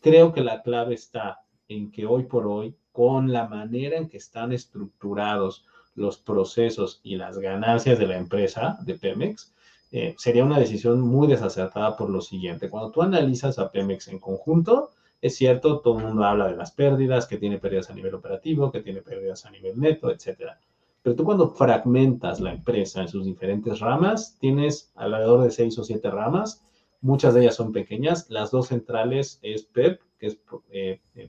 Creo 0.00 0.32
que 0.32 0.40
la 0.40 0.62
clave 0.62 0.94
está 0.94 1.42
en 1.68 1.92
que 1.92 2.06
hoy 2.06 2.22
por 2.22 2.46
hoy, 2.46 2.78
con 2.92 3.30
la 3.30 3.46
manera 3.46 3.98
en 3.98 4.08
que 4.08 4.16
están 4.16 4.52
estructurados 4.52 5.66
los 5.94 6.18
procesos 6.18 7.00
y 7.02 7.16
las 7.16 7.38
ganancias 7.38 7.98
de 7.98 8.06
la 8.06 8.16
empresa, 8.16 8.78
de 8.84 8.94
Pemex, 8.94 9.52
eh, 9.90 10.14
sería 10.18 10.44
una 10.44 10.58
decisión 10.58 11.00
muy 11.00 11.28
desacertada 11.28 11.96
por 11.96 12.08
lo 12.10 12.20
siguiente. 12.20 12.70
Cuando 12.70 12.90
tú 12.90 13.02
analizas 13.02 13.58
a 13.58 13.70
Pemex 13.70 14.08
en 14.08 14.18
conjunto, 14.18 14.90
es 15.20 15.36
cierto, 15.36 15.80
todo 15.80 15.98
el 15.98 16.06
mundo 16.06 16.24
habla 16.24 16.48
de 16.48 16.56
las 16.56 16.72
pérdidas, 16.72 17.26
que 17.26 17.36
tiene 17.36 17.58
pérdidas 17.58 17.90
a 17.90 17.94
nivel 17.94 18.14
operativo, 18.14 18.72
que 18.72 18.80
tiene 18.80 19.02
pérdidas 19.02 19.44
a 19.44 19.50
nivel 19.50 19.78
neto, 19.78 20.10
etcétera. 20.10 20.58
Pero 21.02 21.16
tú 21.16 21.24
cuando 21.24 21.50
fragmentas 21.50 22.40
la 22.40 22.52
empresa 22.52 23.02
en 23.02 23.08
sus 23.08 23.24
diferentes 23.24 23.80
ramas, 23.80 24.36
tienes 24.40 24.92
alrededor 24.94 25.42
de 25.42 25.50
seis 25.50 25.78
o 25.78 25.84
siete 25.84 26.10
ramas 26.10 26.62
Muchas 27.02 27.34
de 27.34 27.40
ellas 27.40 27.56
son 27.56 27.72
pequeñas. 27.72 28.30
Las 28.30 28.52
dos 28.52 28.68
centrales 28.68 29.40
es 29.42 29.64
PEP, 29.64 30.00
que 30.20 30.28
es 30.28 30.38
eh, 30.70 31.00
eh, 31.16 31.28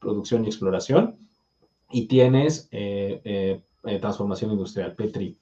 Producción 0.00 0.44
y 0.44 0.48
Exploración, 0.48 1.28
y 1.90 2.08
tienes 2.08 2.68
eh, 2.72 3.60
Transformación 3.82 4.52
Industrial, 4.52 4.94
PETRI. 4.94 5.38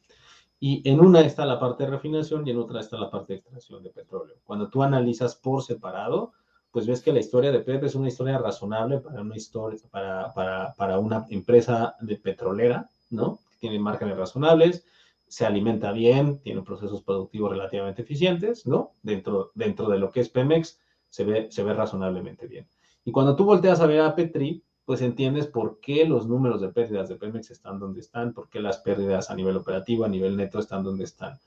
Y 0.61 0.89
en 0.89 1.01
una 1.01 1.21
está 1.21 1.47
la 1.47 1.61
parte 1.61 1.85
de 1.85 1.91
refinación 1.91 2.47
y 2.47 2.51
en 2.51 2.59
otra 2.59 2.81
está 2.81 2.97
la 2.99 3.11
parte 3.11 3.33
de 3.33 3.39
extracción 3.39 3.83
de 3.83 3.91
petróleo. 3.91 4.37
Cuando 4.45 4.69
tú 4.69 4.83
analizas 4.83 5.37
por 5.37 5.63
separado, 5.63 6.33
pues 6.71 6.87
ves 6.87 7.01
que 7.01 7.13
la 7.13 7.21
historia 7.21 7.53
de 7.53 7.61
PEP 7.61 7.85
es 7.85 7.95
una 7.95 8.09
historia 8.09 8.39
razonable 8.39 8.99
para 8.99 9.23
una, 9.23 9.37
historia, 9.37 9.79
para, 9.91 10.33
para, 10.35 10.75
para 10.75 10.99
una 10.99 11.27
empresa 11.31 11.97
de 12.01 12.17
petrolera, 12.17 12.89
¿no? 13.11 13.39
Tiene 13.61 13.79
márgenes 13.79 14.17
razonables, 14.17 14.85
se 15.27 15.47
alimenta 15.47 15.93
bien, 15.93 16.41
tiene 16.41 16.63
procesos 16.63 17.03
productivos 17.03 17.51
relativamente 17.51 18.03
eficientes, 18.03 18.67
¿no? 18.67 18.93
Dentro, 19.03 19.53
dentro 19.55 19.89
de 19.89 19.99
lo 19.99 20.11
que 20.11 20.21
es 20.21 20.29
Pemex, 20.29 20.79
se 21.09 21.25
ve, 21.25 21.49
se 21.51 21.63
ve 21.63 21.73
razonablemente 21.73 22.47
bien. 22.47 22.69
Y 23.05 23.13
cuando 23.13 23.37
tú 23.37 23.45
volteas 23.45 23.81
a 23.81 23.87
ver 23.87 24.01
a 24.01 24.15
Petri, 24.15 24.63
pues 24.89 25.03
entiendes 25.03 25.47
por 25.47 25.81
qué 25.81 26.07
los 26.07 26.27
números 26.27 26.63
de 26.63 26.71
pérdidas 26.71 27.11
de 27.11 27.17
Pemex 27.17 27.51
están 27.51 27.79
donde 27.79 28.01
están, 28.01 28.33
por 28.33 28.49
qué 28.49 28.59
las 28.59 28.79
pérdidas 28.79 29.31
a 29.31 29.35
nivel 29.35 29.55
operativo, 29.59 30.07
a 30.07 30.09
nivel 30.09 30.35
neto 30.35 30.59
están 30.59 30.83
donde 30.83 31.05
están. 31.05 31.39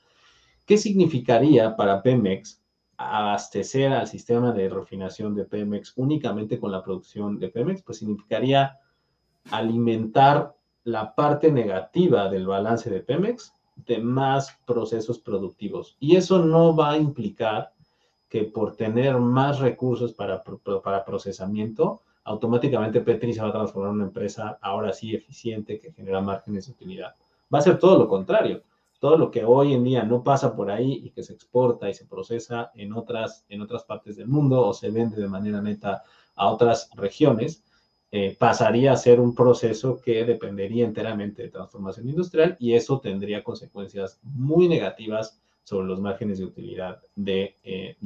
¿Qué 0.64 0.78
significaría 0.78 1.74
para 1.74 2.02
Pemex 2.02 2.62
abastecer 2.96 3.92
al 3.92 4.06
sistema 4.06 4.52
de 4.52 4.68
refinación 4.68 5.34
de 5.34 5.44
Pemex 5.44 5.92
únicamente 5.96 6.60
con 6.60 6.70
la 6.70 6.84
producción 6.84 7.40
de 7.40 7.48
Pemex? 7.48 7.82
Pues 7.82 7.98
significaría 7.98 8.78
alimentar 9.50 10.54
la 10.84 11.12
parte 11.12 11.50
negativa 11.50 12.28
del 12.28 12.46
balance 12.46 12.90
de 12.90 13.00
Pemex 13.00 13.52
de 13.74 13.98
más 13.98 14.56
procesos 14.64 15.18
productivos. 15.18 15.96
Y 15.98 16.14
eso 16.14 16.44
no 16.44 16.76
va 16.76 16.92
a 16.92 16.98
implicar 16.98 17.72
que 18.28 18.44
por 18.44 18.76
tener 18.76 19.18
más 19.18 19.58
recursos 19.58 20.12
para, 20.12 20.44
para 20.84 21.04
procesamiento, 21.04 22.02
automáticamente 22.24 23.00
Petri 23.00 23.32
se 23.32 23.42
va 23.42 23.48
a 23.48 23.52
transformar 23.52 23.90
en 23.90 23.96
una 23.96 24.04
empresa 24.04 24.58
ahora 24.60 24.92
sí 24.92 25.14
eficiente 25.14 25.78
que 25.78 25.92
genera 25.92 26.20
márgenes 26.20 26.66
de 26.66 26.72
utilidad. 26.72 27.14
Va 27.52 27.58
a 27.58 27.62
ser 27.62 27.78
todo 27.78 27.98
lo 27.98 28.08
contrario. 28.08 28.62
Todo 28.98 29.16
lo 29.16 29.30
que 29.32 29.44
hoy 29.44 29.74
en 29.74 29.82
día 29.82 30.04
no 30.04 30.22
pasa 30.22 30.54
por 30.54 30.70
ahí 30.70 31.02
y 31.04 31.10
que 31.10 31.24
se 31.24 31.32
exporta 31.32 31.90
y 31.90 31.94
se 31.94 32.06
procesa 32.06 32.70
en 32.74 32.92
otras, 32.92 33.44
en 33.48 33.60
otras 33.60 33.82
partes 33.82 34.16
del 34.16 34.28
mundo 34.28 34.64
o 34.64 34.72
se 34.72 34.90
vende 34.90 35.20
de 35.20 35.28
manera 35.28 35.60
neta 35.60 36.04
a 36.36 36.48
otras 36.48 36.88
regiones, 36.94 37.64
eh, 38.12 38.36
pasaría 38.38 38.92
a 38.92 38.96
ser 38.96 39.20
un 39.20 39.34
proceso 39.34 40.00
que 40.00 40.24
dependería 40.24 40.84
enteramente 40.84 41.42
de 41.42 41.48
transformación 41.48 42.08
industrial 42.08 42.56
y 42.60 42.74
eso 42.74 43.00
tendría 43.00 43.42
consecuencias 43.42 44.20
muy 44.22 44.68
negativas 44.68 45.40
sobre 45.64 45.86
los 45.86 45.98
márgenes 45.98 46.38
de 46.38 46.44
utilidad 46.44 47.00
de, 47.16 47.56
eh, 47.64 47.96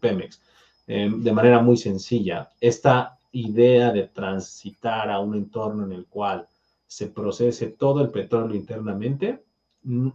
Pemex. 0.00 0.40
Eh, 0.86 1.10
de 1.10 1.32
manera 1.32 1.60
muy 1.60 1.78
sencilla, 1.78 2.50
esta 2.60 3.18
idea 3.34 3.92
de 3.92 4.04
transitar 4.04 5.10
a 5.10 5.20
un 5.20 5.34
entorno 5.34 5.84
en 5.84 5.92
el 5.92 6.06
cual 6.06 6.48
se 6.86 7.08
procese 7.08 7.68
todo 7.68 8.00
el 8.00 8.10
petróleo 8.10 8.56
internamente 8.56 9.44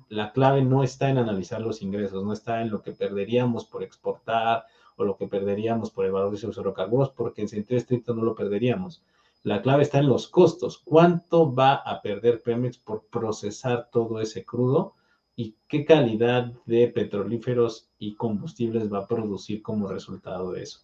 la 0.10 0.32
clave 0.32 0.64
no 0.64 0.84
está 0.84 1.10
en 1.10 1.20
analizar 1.20 1.62
los 1.62 1.84
ingresos, 1.84 2.24
no 2.26 2.34
está 2.34 2.62
en 2.62 2.72
lo 2.72 2.82
que 2.82 2.92
perderíamos 2.92 3.66
por 3.66 3.84
exportar 3.84 4.66
o 4.96 5.04
lo 5.04 5.16
que 5.16 5.28
perderíamos 5.28 5.92
por 5.92 6.06
el 6.06 6.12
valor 6.12 6.32
de 6.32 6.38
sus 6.38 6.58
hidrocarburos, 6.58 7.12
porque 7.12 7.42
en 7.42 7.50
sentido 7.50 7.78
estricto 7.78 8.16
no 8.16 8.24
lo 8.24 8.34
perderíamos. 8.34 9.04
La 9.44 9.62
clave 9.62 9.84
está 9.84 10.00
en 10.00 10.10
los 10.10 10.28
costos. 10.28 10.80
¿Cuánto 10.80 11.54
va 11.54 11.76
a 11.76 12.02
perder 12.02 12.42
Pemex 12.42 12.80
por 12.80 13.06
procesar 13.06 13.90
todo 13.92 14.20
ese 14.20 14.44
crudo? 14.44 14.96
¿Y 15.36 15.56
qué 15.68 15.86
calidad 15.86 16.52
de 16.66 16.88
petrolíferos 16.88 17.90
y 18.00 18.16
combustibles 18.16 18.92
va 18.92 19.00
a 19.00 19.08
producir 19.08 19.62
como 19.62 19.88
resultado 19.88 20.52
de 20.52 20.64
eso? 20.64 20.80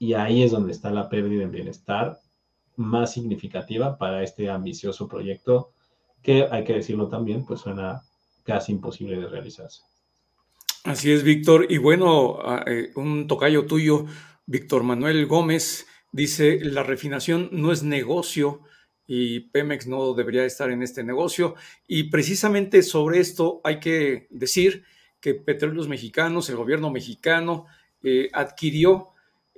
Y 0.00 0.14
ahí 0.14 0.42
es 0.42 0.50
donde 0.50 0.72
está 0.72 0.90
la 0.90 1.10
pérdida 1.10 1.44
en 1.44 1.52
bienestar 1.52 2.18
más 2.74 3.12
significativa 3.12 3.98
para 3.98 4.22
este 4.24 4.48
ambicioso 4.48 5.06
proyecto 5.06 5.72
que, 6.22 6.48
hay 6.50 6.64
que 6.64 6.72
decirlo 6.72 7.08
también, 7.08 7.44
pues 7.44 7.60
suena 7.60 8.02
casi 8.42 8.72
imposible 8.72 9.20
de 9.20 9.28
realizarse. 9.28 9.82
Así 10.84 11.12
es, 11.12 11.22
Víctor. 11.22 11.66
Y 11.68 11.76
bueno, 11.76 12.38
ah, 12.42 12.64
eh, 12.66 12.92
un 12.96 13.26
tocayo 13.26 13.66
tuyo, 13.66 14.06
Víctor 14.46 14.84
Manuel 14.84 15.26
Gómez, 15.26 15.86
dice, 16.12 16.58
la 16.62 16.82
refinación 16.82 17.50
no 17.52 17.70
es 17.70 17.82
negocio 17.82 18.62
y 19.06 19.40
Pemex 19.40 19.86
no 19.86 20.14
debería 20.14 20.46
estar 20.46 20.70
en 20.70 20.82
este 20.82 21.04
negocio. 21.04 21.56
Y 21.86 22.04
precisamente 22.04 22.82
sobre 22.82 23.20
esto 23.20 23.60
hay 23.64 23.80
que 23.80 24.28
decir 24.30 24.84
que 25.20 25.34
Petróleos 25.34 25.88
Mexicanos, 25.88 26.48
el 26.48 26.56
gobierno 26.56 26.90
mexicano, 26.90 27.66
eh, 28.02 28.30
adquirió 28.32 29.09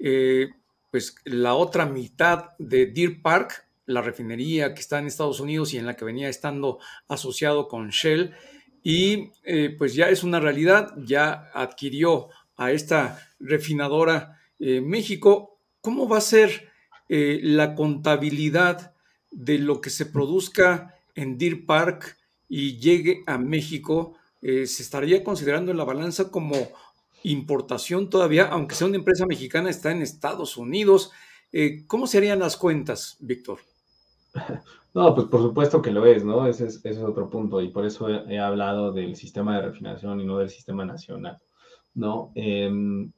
eh, 0.02 0.50
pues 0.90 1.14
la 1.24 1.54
otra 1.54 1.86
mitad 1.86 2.50
de 2.58 2.84
Deer 2.84 3.22
Park, 3.22 3.66
la 3.86 4.02
refinería 4.02 4.74
que 4.74 4.80
está 4.80 4.98
en 4.98 5.06
Estados 5.06 5.40
Unidos 5.40 5.72
y 5.72 5.78
en 5.78 5.86
la 5.86 5.96
que 5.96 6.04
venía 6.04 6.28
estando 6.28 6.78
asociado 7.08 7.68
con 7.68 7.88
Shell. 7.88 8.34
Y 8.82 9.30
eh, 9.44 9.74
pues 9.78 9.94
ya 9.94 10.10
es 10.10 10.22
una 10.22 10.40
realidad, 10.40 10.92
ya 10.98 11.50
adquirió 11.54 12.28
a 12.56 12.72
esta 12.72 13.26
refinadora 13.40 14.38
México 14.58 15.52
¿cómo 15.82 16.08
va 16.08 16.18
a 16.18 16.22
ser 16.22 16.70
eh, 17.10 17.40
la 17.42 17.74
contabilidad 17.74 18.94
de 19.30 19.58
lo 19.58 19.82
que 19.82 19.90
se 19.90 20.06
produzca 20.06 20.94
en 21.14 21.36
Deer 21.36 21.66
Park 21.66 22.16
y 22.48 22.78
llegue 22.78 23.22
a 23.26 23.36
México? 23.36 24.14
Eh, 24.40 24.66
¿Se 24.66 24.82
estaría 24.82 25.22
considerando 25.22 25.70
en 25.70 25.76
la 25.76 25.84
balanza 25.84 26.30
como 26.30 26.56
importación 27.24 28.10
todavía, 28.10 28.48
aunque 28.48 28.74
sea 28.74 28.86
una 28.86 28.96
empresa 28.96 29.26
mexicana, 29.26 29.70
está 29.70 29.90
en 29.90 30.02
Estados 30.02 30.56
Unidos? 30.56 31.10
Eh, 31.52 31.84
¿Cómo 31.86 32.06
se 32.06 32.18
harían 32.18 32.38
las 32.38 32.56
cuentas, 32.56 33.16
Víctor? 33.20 33.58
No, 34.94 35.14
pues 35.14 35.26
por 35.28 35.40
supuesto 35.40 35.80
que 35.80 35.90
lo 35.90 36.04
es, 36.04 36.22
¿no? 36.22 36.46
Ese 36.46 36.66
es, 36.66 36.98
otro 36.98 37.30
punto 37.30 37.62
y 37.62 37.68
por 37.68 37.86
eso 37.86 38.10
he, 38.10 38.38
hablado 38.38 38.92
del 38.92 39.16
sistema 39.16 39.56
de 39.56 39.62
refinación 39.62 40.20
y 40.20 40.26
no 40.26 40.36
del 40.36 40.50
sistema 40.50 40.84
nacional, 40.84 41.38
¿no? 41.94 42.30
Em, 42.34 43.10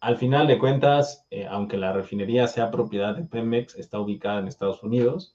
al 0.00 0.18
final 0.18 0.46
de 0.46 0.58
cuentas, 0.58 1.24
eh, 1.30 1.46
aunque 1.48 1.78
la 1.78 1.94
refinería 1.94 2.46
sea 2.46 2.70
propiedad 2.70 3.16
de 3.16 3.24
Pemex, 3.24 3.74
está 3.76 3.98
ubicada 3.98 4.40
en 4.40 4.48
Estados 4.48 4.82
Unidos. 4.82 5.34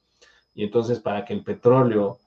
Y 0.53 0.63
entonces, 0.63 0.99
para 0.99 1.25
que 1.25 1.33
el 1.33 1.43
petróleo 1.43 2.19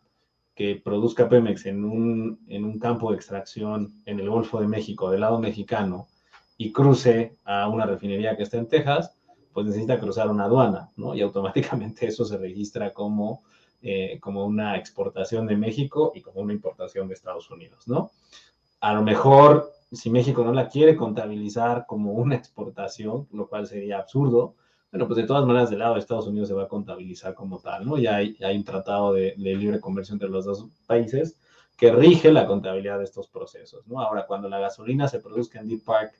que 0.54 0.80
produzca 0.82 1.28
Pemex 1.28 1.66
en 1.66 1.84
un, 1.84 2.40
en 2.48 2.64
un 2.64 2.78
campo 2.78 3.10
de 3.10 3.16
extracción 3.16 3.92
en 4.04 4.20
el 4.20 4.28
Golfo 4.28 4.60
de 4.60 4.68
México, 4.68 5.10
del 5.10 5.20
lado 5.20 5.38
mexicano, 5.38 6.08
y 6.56 6.72
cruce 6.72 7.36
a 7.44 7.68
una 7.68 7.86
refinería 7.86 8.36
que 8.36 8.42
está 8.42 8.58
en 8.58 8.68
Texas, 8.68 9.16
pues 9.52 9.66
necesita 9.66 9.98
cruzar 9.98 10.30
una 10.30 10.44
aduana, 10.44 10.90
¿no? 10.96 11.14
Y 11.14 11.20
automáticamente 11.20 12.06
eso 12.06 12.24
se 12.24 12.38
registra 12.38 12.92
como, 12.92 13.42
eh, 13.82 14.18
como 14.20 14.46
una 14.46 14.76
exportación 14.76 15.46
de 15.46 15.56
México 15.56 16.12
y 16.14 16.20
como 16.20 16.40
una 16.40 16.52
importación 16.52 17.08
de 17.08 17.14
Estados 17.14 17.50
Unidos, 17.50 17.88
¿no? 17.88 18.10
A 18.80 18.94
lo 18.94 19.02
mejor 19.02 19.72
si 19.92 20.10
México 20.10 20.42
no 20.42 20.52
la 20.52 20.68
quiere 20.68 20.96
contabilizar 20.96 21.84
como 21.86 22.12
una 22.12 22.34
exportación, 22.34 23.28
lo 23.32 23.46
cual 23.46 23.66
sería 23.66 23.98
absurdo, 23.98 24.54
bueno, 24.92 25.06
pues 25.06 25.16
de 25.16 25.26
todas 25.26 25.46
maneras 25.46 25.70
del 25.70 25.78
lado 25.78 25.94
de 25.94 26.00
Estados 26.00 26.26
Unidos 26.26 26.48
se 26.48 26.54
va 26.54 26.64
a 26.64 26.68
contabilizar 26.68 27.34
como 27.34 27.58
tal, 27.60 27.86
¿no? 27.86 27.96
Ya 27.96 28.16
hay, 28.16 28.36
un 28.54 28.62
tratado 28.62 29.14
de, 29.14 29.34
libre 29.38 29.80
comercio 29.80 30.12
entre 30.12 30.28
los 30.28 30.44
dos 30.44 30.66
países 30.86 31.38
que 31.78 31.90
rige 31.90 32.30
la 32.30 32.46
contabilidad 32.46 32.98
de 32.98 33.04
estos 33.04 33.26
procesos, 33.26 33.86
¿no? 33.86 34.00
Ahora, 34.00 34.26
cuando 34.26 34.50
la 34.50 34.58
gasolina 34.58 35.08
se 35.08 35.20
produzca 35.20 35.60
en 35.60 35.68
Deep 35.68 35.82
Park, 35.82 36.12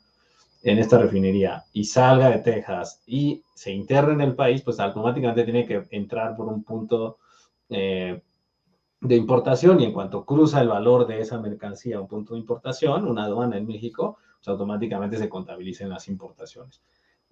en 0.63 0.79
esta 0.79 0.97
refinería, 0.97 1.65
y 1.75 1.85
salga 1.85 2.31
de 2.31 2.39
Texas 2.39 3.03
y 3.07 3.43
se 3.55 3.73
interna 3.73 4.15
en 4.15 4.21
el 4.23 4.35
país, 4.35 4.63
pues 4.63 4.81
automáticamente 4.81 5.45
tiene 5.45 5.67
que 5.67 5.87
entrar 5.91 6.35
por 6.35 6.49
un 6.49 6.65
punto 6.65 7.19
eh, 7.69 8.23
de 9.03 9.17
importación 9.17 9.81
y 9.81 9.85
en 9.85 9.93
cuanto 9.93 10.25
cruza 10.25 10.63
el 10.63 10.69
valor 10.69 11.07
de 11.07 11.21
esa 11.21 11.39
mercancía 11.39 11.99
a 11.99 12.01
un 12.01 12.09
punto 12.09 12.33
de 12.33 12.41
importación, 12.41 13.07
una 13.07 13.25
aduana 13.25 13.59
en 13.59 13.67
México, 13.67 14.17
pues 14.39 14.49
automáticamente 14.49 15.19
se 15.19 15.29
contabilicen 15.29 15.91
las 15.91 16.09
importaciones. 16.09 16.81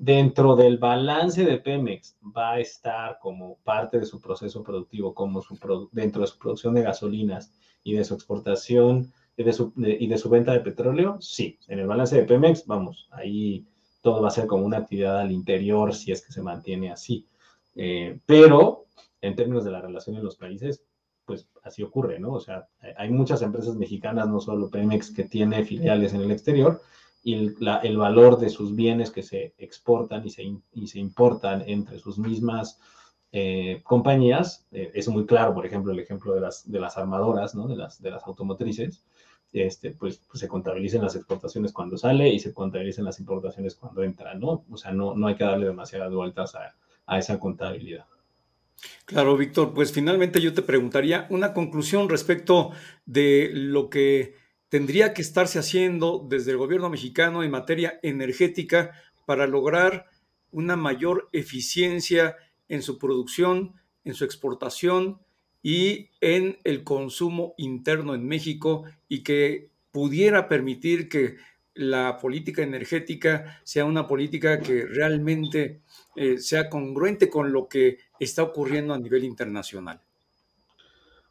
Dentro 0.02 0.56
del 0.56 0.78
balance 0.78 1.44
de 1.44 1.58
Pemex 1.58 2.16
va 2.34 2.52
a 2.52 2.58
estar 2.58 3.18
como 3.20 3.58
parte 3.64 3.98
de 3.98 4.06
su 4.06 4.18
proceso 4.18 4.62
productivo, 4.62 5.12
como 5.12 5.42
su 5.42 5.58
dentro 5.92 6.22
de 6.22 6.26
su 6.26 6.38
producción 6.38 6.72
de 6.72 6.80
gasolinas 6.80 7.52
y 7.84 7.92
de 7.92 8.04
su 8.04 8.14
exportación 8.14 9.12
y 9.36 9.42
de 9.42 9.52
su, 9.52 9.74
y 9.76 10.06
de 10.06 10.16
su 10.16 10.30
venta 10.30 10.54
de 10.54 10.60
petróleo, 10.60 11.18
sí. 11.20 11.58
En 11.68 11.80
el 11.80 11.86
balance 11.86 12.16
de 12.16 12.24
Pemex, 12.24 12.64
vamos, 12.64 13.10
ahí 13.10 13.66
todo 14.00 14.22
va 14.22 14.28
a 14.28 14.30
ser 14.30 14.46
como 14.46 14.64
una 14.64 14.78
actividad 14.78 15.20
al 15.20 15.32
interior 15.32 15.94
si 15.94 16.12
es 16.12 16.24
que 16.24 16.32
se 16.32 16.40
mantiene 16.40 16.90
así. 16.90 17.26
Eh, 17.76 18.18
pero 18.24 18.86
en 19.20 19.36
términos 19.36 19.66
de 19.66 19.72
la 19.72 19.82
relación 19.82 20.16
en 20.16 20.24
los 20.24 20.36
países, 20.36 20.82
pues 21.26 21.46
así 21.62 21.82
ocurre, 21.82 22.18
¿no? 22.18 22.32
O 22.32 22.40
sea, 22.40 22.66
hay 22.96 23.10
muchas 23.10 23.42
empresas 23.42 23.76
mexicanas, 23.76 24.28
no 24.28 24.40
solo 24.40 24.70
Pemex, 24.70 25.12
que 25.12 25.24
tiene 25.24 25.62
filiales 25.62 26.14
en 26.14 26.22
el 26.22 26.30
exterior 26.30 26.80
y 27.22 27.34
el, 27.34 27.96
valor 27.96 28.38
de 28.38 28.48
sus 28.48 28.74
bienes 28.74 29.10
que 29.10 29.22
se 29.22 29.54
exportan 29.58 30.26
y 30.26 30.30
se, 30.30 30.42
y 30.72 30.86
se 30.86 30.98
importan 30.98 31.62
entre 31.66 31.98
sus 31.98 32.18
mismas 32.18 32.80
eh, 33.32 33.80
compañías, 33.84 34.66
eh, 34.72 34.90
es 34.94 35.08
muy 35.08 35.26
claro, 35.26 35.54
por 35.54 35.66
ejemplo, 35.66 35.92
el 35.92 36.00
ejemplo 36.00 36.34
de 36.34 36.40
las, 36.40 36.70
de 36.70 36.80
las 36.80 36.96
armadoras, 36.96 37.54
¿no? 37.54 37.68
De 37.68 37.76
las, 37.76 38.00
de 38.00 38.10
las 38.10 38.26
automotrices, 38.26 39.04
este, 39.52 39.90
pues, 39.92 40.20
pues, 40.28 40.40
se 40.40 40.48
contabilicen 40.48 41.02
las 41.02 41.14
exportaciones 41.14 41.72
cuando 41.72 41.96
sale 41.96 42.28
y 42.28 42.38
se 42.38 42.54
contabilicen 42.54 43.04
las 43.04 43.20
importaciones 43.20 43.74
cuando 43.74 44.02
entran, 44.02 44.40
¿no? 44.40 44.64
O 44.70 44.76
sea, 44.76 44.92
no, 44.92 45.14
no 45.14 45.26
hay 45.26 45.34
que 45.34 45.44
darle 45.44 45.66
demasiadas 45.66 46.12
vueltas 46.12 46.54
a, 46.54 46.74
a 47.06 47.18
esa 47.18 47.38
contabilidad. 47.38 48.06
Claro, 49.04 49.36
Víctor, 49.36 49.74
pues 49.74 49.92
finalmente 49.92 50.40
yo 50.40 50.54
te 50.54 50.62
preguntaría 50.62 51.26
una 51.30 51.52
conclusión 51.52 52.08
respecto 52.08 52.70
de 53.04 53.50
lo 53.52 53.90
que 53.90 54.39
tendría 54.70 55.12
que 55.12 55.20
estarse 55.20 55.58
haciendo 55.58 56.26
desde 56.26 56.52
el 56.52 56.56
gobierno 56.56 56.88
mexicano 56.88 57.42
en 57.42 57.50
materia 57.50 57.98
energética 58.02 58.92
para 59.26 59.46
lograr 59.46 60.06
una 60.52 60.76
mayor 60.76 61.28
eficiencia 61.32 62.36
en 62.68 62.82
su 62.82 62.98
producción, 62.98 63.74
en 64.04 64.14
su 64.14 64.24
exportación 64.24 65.18
y 65.62 66.08
en 66.20 66.58
el 66.64 66.84
consumo 66.84 67.54
interno 67.58 68.14
en 68.14 68.26
México 68.26 68.84
y 69.08 69.22
que 69.22 69.68
pudiera 69.90 70.48
permitir 70.48 71.08
que 71.08 71.36
la 71.74 72.18
política 72.18 72.62
energética 72.62 73.60
sea 73.64 73.84
una 73.84 74.06
política 74.06 74.60
que 74.60 74.86
realmente 74.86 75.80
eh, 76.14 76.38
sea 76.38 76.68
congruente 76.68 77.28
con 77.28 77.52
lo 77.52 77.68
que 77.68 77.98
está 78.20 78.42
ocurriendo 78.42 78.94
a 78.94 78.98
nivel 78.98 79.24
internacional. 79.24 80.00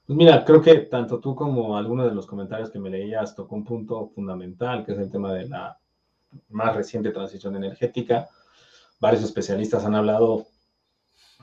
Pues 0.09 0.17
mira, 0.17 0.43
creo 0.43 0.59
que 0.59 0.73
tanto 0.75 1.19
tú 1.19 1.35
como 1.35 1.77
alguno 1.77 2.03
de 2.03 2.15
los 2.15 2.25
comentarios 2.25 2.71
que 2.71 2.79
me 2.79 2.89
leías 2.89 3.35
tocó 3.35 3.53
un 3.53 3.63
punto 3.63 4.07
fundamental, 4.07 4.83
que 4.83 4.93
es 4.93 4.97
el 4.97 5.11
tema 5.11 5.31
de 5.31 5.47
la 5.47 5.79
más 6.47 6.75
reciente 6.75 7.11
transición 7.11 7.55
energética. 7.55 8.27
Varios 8.99 9.23
especialistas 9.23 9.85
han 9.85 9.93
hablado 9.93 10.47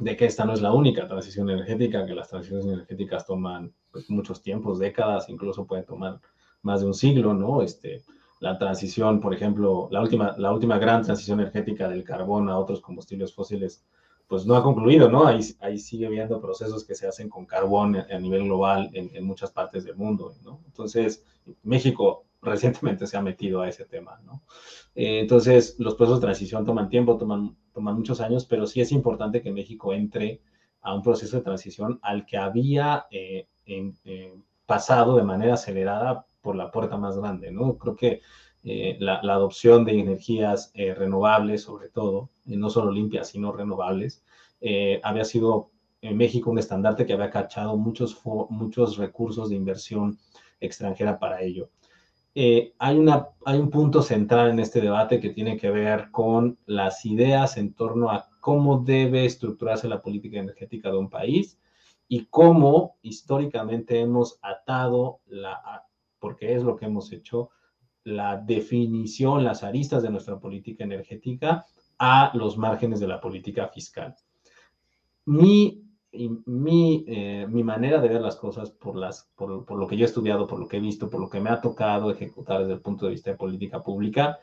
de 0.01 0.17
que 0.17 0.27
esta 0.27 0.45
no 0.45 0.53
es 0.53 0.63
la 0.63 0.73
única 0.73 1.07
transición 1.07 1.49
energética, 1.49 2.05
que 2.05 2.17
las 2.17 2.29
transiciones 2.29 2.67
energéticas 2.67 3.25
toman 3.25 3.73
pues, 3.93 4.11
muchos 4.11 4.43
tiempos, 4.43 4.81
décadas, 4.81 5.29
incluso 5.29 5.65
pueden 5.65 5.87
tomar 5.87 6.21
más 6.63 6.81
de 6.81 6.89
un 6.89 6.95
siglo, 6.95 7.35
¿no? 7.35 7.63
Este, 7.63 8.03
la 8.41 8.59
transición, 8.59 9.21
por 9.21 9.33
ejemplo, 9.33 9.87
la 9.93 10.01
última, 10.01 10.35
la 10.39 10.51
última 10.51 10.77
gran 10.81 11.05
transición 11.05 11.39
energética 11.39 11.89
del 11.89 12.03
carbón 12.03 12.49
a 12.49 12.59
otros 12.59 12.81
combustibles 12.81 13.33
fósiles, 13.33 13.87
pues 14.29 14.45
no 14.45 14.57
ha 14.57 14.63
concluido, 14.63 15.09
¿no? 15.09 15.27
Ahí, 15.27 15.41
ahí 15.61 15.79
sigue 15.79 16.07
habiendo 16.07 16.41
procesos 16.41 16.85
que 16.85 16.95
se 16.95 17.07
hacen 17.07 17.29
con 17.29 17.47
carbón 17.47 17.97
a 17.97 18.19
nivel 18.19 18.45
global 18.45 18.91
en, 18.93 19.25
muchas 19.25 19.53
partes 19.53 19.85
del 19.85 19.97
mundo, 19.97 20.35
¿no? 20.45 20.61
Entonces, 20.67 21.25
México 21.63 22.25
recientemente 22.43 23.07
se 23.07 23.17
ha 23.17 23.23
metido 23.23 23.61
a 23.61 23.69
ese 23.69 23.85
tema, 23.85 24.21
¿no? 24.25 24.43
Eh, 24.95 25.21
entonces, 25.21 25.77
los 25.79 25.95
procesos 25.95 26.21
de 26.21 26.27
transición 26.27 26.65
toman 26.65 26.89
tiempo, 26.89 27.17
toman, 27.17 27.57
toman 27.73 27.97
muchos 27.97 28.21
años, 28.21 28.47
pero 28.47 28.67
sí 28.67 28.81
es 28.81 28.91
importante 28.91 29.43
que 29.43 29.53
México 29.53 29.93
entre 29.93 30.41
a 30.81 30.95
un 30.95 31.03
proceso 31.03 31.37
de 31.37 31.43
transición 31.43 31.99
al 32.03 32.27
que 32.27 32.37
había 32.37 33.07
eh, 33.11 33.49
eh, 33.67 34.35
pasado 34.67 35.17
de 35.17 35.23
manera 35.23 35.55
acelerada 35.55 36.27
por 36.41 36.57
la 36.57 36.71
puerta 36.71 36.97
más 36.97 37.17
grande, 37.19 37.51
¿no? 37.51 37.77
Creo 37.77 37.97
que 37.97 38.21
eh, 38.67 38.97
la, 38.99 39.21
adopción 39.21 39.85
de 39.85 39.99
energías 39.99 40.73
eh, 40.75 40.93
renovables, 40.93 41.63
sobre 41.63 41.89
todo, 41.89 42.31
no 42.45 42.69
solo 42.69 42.91
limpias, 42.91 43.29
sino 43.29 43.53
renovables, 43.53 44.25
eh, 44.61 45.01
había 45.05 45.25
sido 45.25 45.71
en 46.01 46.17
México 46.17 46.51
un 46.51 46.59
estandarte 46.59 47.07
que 47.07 47.13
había 47.13 47.31
cachado 47.31 47.77
muchos, 47.77 48.21
muchos 48.51 48.97
recursos 48.97 49.49
de 49.49 49.55
inversión 49.55 50.19
extranjera 50.61 51.19
para 51.19 51.43
ello. 51.43 51.71
Eh, 52.35 52.75
hay, 52.79 52.99
una, 52.99 53.29
hay 53.45 53.59
un 53.59 53.71
punto 53.71 54.03
central 54.03 54.51
en 54.51 54.61
este 54.61 54.81
debate 54.81 55.21
que 55.21 55.31
tiene 55.31 55.57
que 55.57 55.71
ver 55.71 56.11
con 56.11 56.59
las 56.67 57.07
ideas 57.07 57.57
en 57.57 57.73
torno 57.73 58.11
a 58.11 58.29
cómo 58.41 58.81
debe 58.81 59.25
estructurarse 59.25 59.89
la 59.89 60.03
política 60.03 60.39
energética 60.39 60.91
de 60.91 60.99
un 60.99 61.09
país 61.09 61.59
y 62.09 62.27
cómo 62.27 62.97
históricamente 63.01 64.01
hemos 64.01 64.39
atado, 64.43 65.21
la, 65.27 65.87
porque 66.19 66.55
es 66.55 66.63
lo 66.63 66.77
que 66.77 66.87
hemos 66.87 67.11
hecho, 67.13 67.51
la 68.07 68.37
definición, 68.37 69.43
las 69.43 69.65
aristas 69.65 70.01
de 70.01 70.11
nuestra 70.11 70.39
política 70.39 70.85
energética 70.85 71.67
a 71.99 72.31
los 72.35 72.57
márgenes 72.57 73.01
de 73.01 73.09
la 73.09 73.21
política 73.21 73.67
fiscal. 73.67 74.15
Mi, 75.25 75.83
mi, 76.13 77.05
eh, 77.09 77.47
mi 77.49 77.65
manera 77.65 78.01
de 78.01 78.09
ver 78.09 78.21
las 78.21 78.37
cosas 78.37 78.71
por, 78.71 78.95
las, 78.95 79.29
por, 79.35 79.65
por, 79.65 79.77
lo 79.77 79.89
que 79.89 79.97
yo 79.97 80.05
he 80.05 80.09
estudiado, 80.09 80.47
por 80.47 80.61
lo 80.61 80.69
que 80.69 80.77
he 80.77 80.81
visto, 80.81 81.11
por 81.11 81.21
lo 81.21 81.29
que 81.29 81.41
me 81.41 81.51
ha 81.51 81.61
tocado 81.61 82.13
ejecutar 82.13 82.61
desde 82.61 82.75
el 82.75 82.81
punto 82.81 83.07
de 83.07 83.13
vista 83.13 83.31
de 83.31 83.37
política 83.37 83.83
pública, 83.83 84.39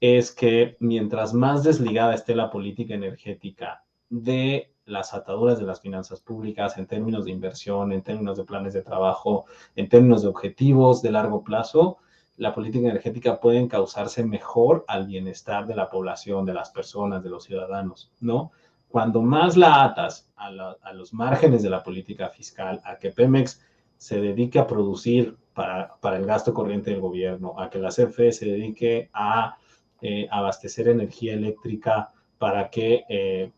es 0.00 0.32
que 0.32 0.76
mientras 0.80 1.32
más 1.32 1.62
desligada 1.62 2.12
esté 2.12 2.34
la 2.34 2.50
política 2.50 2.94
energética 2.94 3.84
de 4.10 4.74
las 4.84 5.14
ataduras 5.14 5.60
de 5.60 5.64
las 5.64 5.80
finanzas 5.80 6.20
públicas 6.20 6.76
en 6.76 6.88
términos 6.88 7.24
de 7.24 7.30
inversión, 7.30 7.92
en 7.92 8.02
términos 8.02 8.36
de 8.36 8.44
planes 8.44 8.74
de 8.74 8.82
trabajo, 8.82 9.44
en 9.76 9.88
términos 9.88 10.22
de 10.22 10.28
objetivos 10.28 11.02
de 11.02 11.12
largo 11.12 11.44
plazo, 11.44 11.98
la 12.36 12.54
política 12.54 12.88
energética 12.88 13.40
puede 13.40 13.66
causarse 13.68 14.24
mejor 14.24 14.84
al 14.88 15.06
bienestar 15.06 15.66
de 15.66 15.74
la 15.74 15.88
población, 15.88 16.44
de 16.44 16.54
las 16.54 16.70
personas, 16.70 17.22
de 17.22 17.30
los 17.30 17.44
ciudadanos, 17.44 18.12
¿no? 18.20 18.52
Cuando 18.88 19.22
más 19.22 19.56
la 19.56 19.84
atas 19.84 20.30
a, 20.36 20.50
los 20.92 21.12
márgenes 21.12 21.62
de 21.62 21.70
la 21.70 21.82
política 21.82 22.28
fiscal, 22.28 22.80
a 22.84 22.96
que 22.96 23.10
Pemex 23.10 23.60
se 23.96 24.20
dedique 24.20 24.58
a 24.58 24.66
producir 24.66 25.36
para, 25.54 25.98
el 26.16 26.26
gasto 26.26 26.54
corriente 26.54 26.90
del 26.90 27.00
gobierno, 27.00 27.58
a 27.58 27.68
que 27.68 27.78
la 27.78 27.88
CFE 27.88 28.32
se 28.32 28.46
dedique 28.46 29.10
a 29.12 29.56
eh, 30.02 30.28
abastecer 30.30 30.88
energía 30.88 31.34
eléctrica 31.34 32.12
para 32.38 32.68
que 32.68 33.04
eh, 33.08 33.50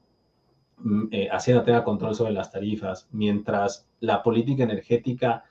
mm, 0.79 1.09
eh, 1.11 1.31
tenga 1.65 1.85
control 1.85 2.15
sobre 2.15 2.33
las 2.33 2.51
tarifas, 2.51 3.09
mientras 3.11 3.87
la 4.01 4.23
política 4.23 4.63
energética 4.63 5.45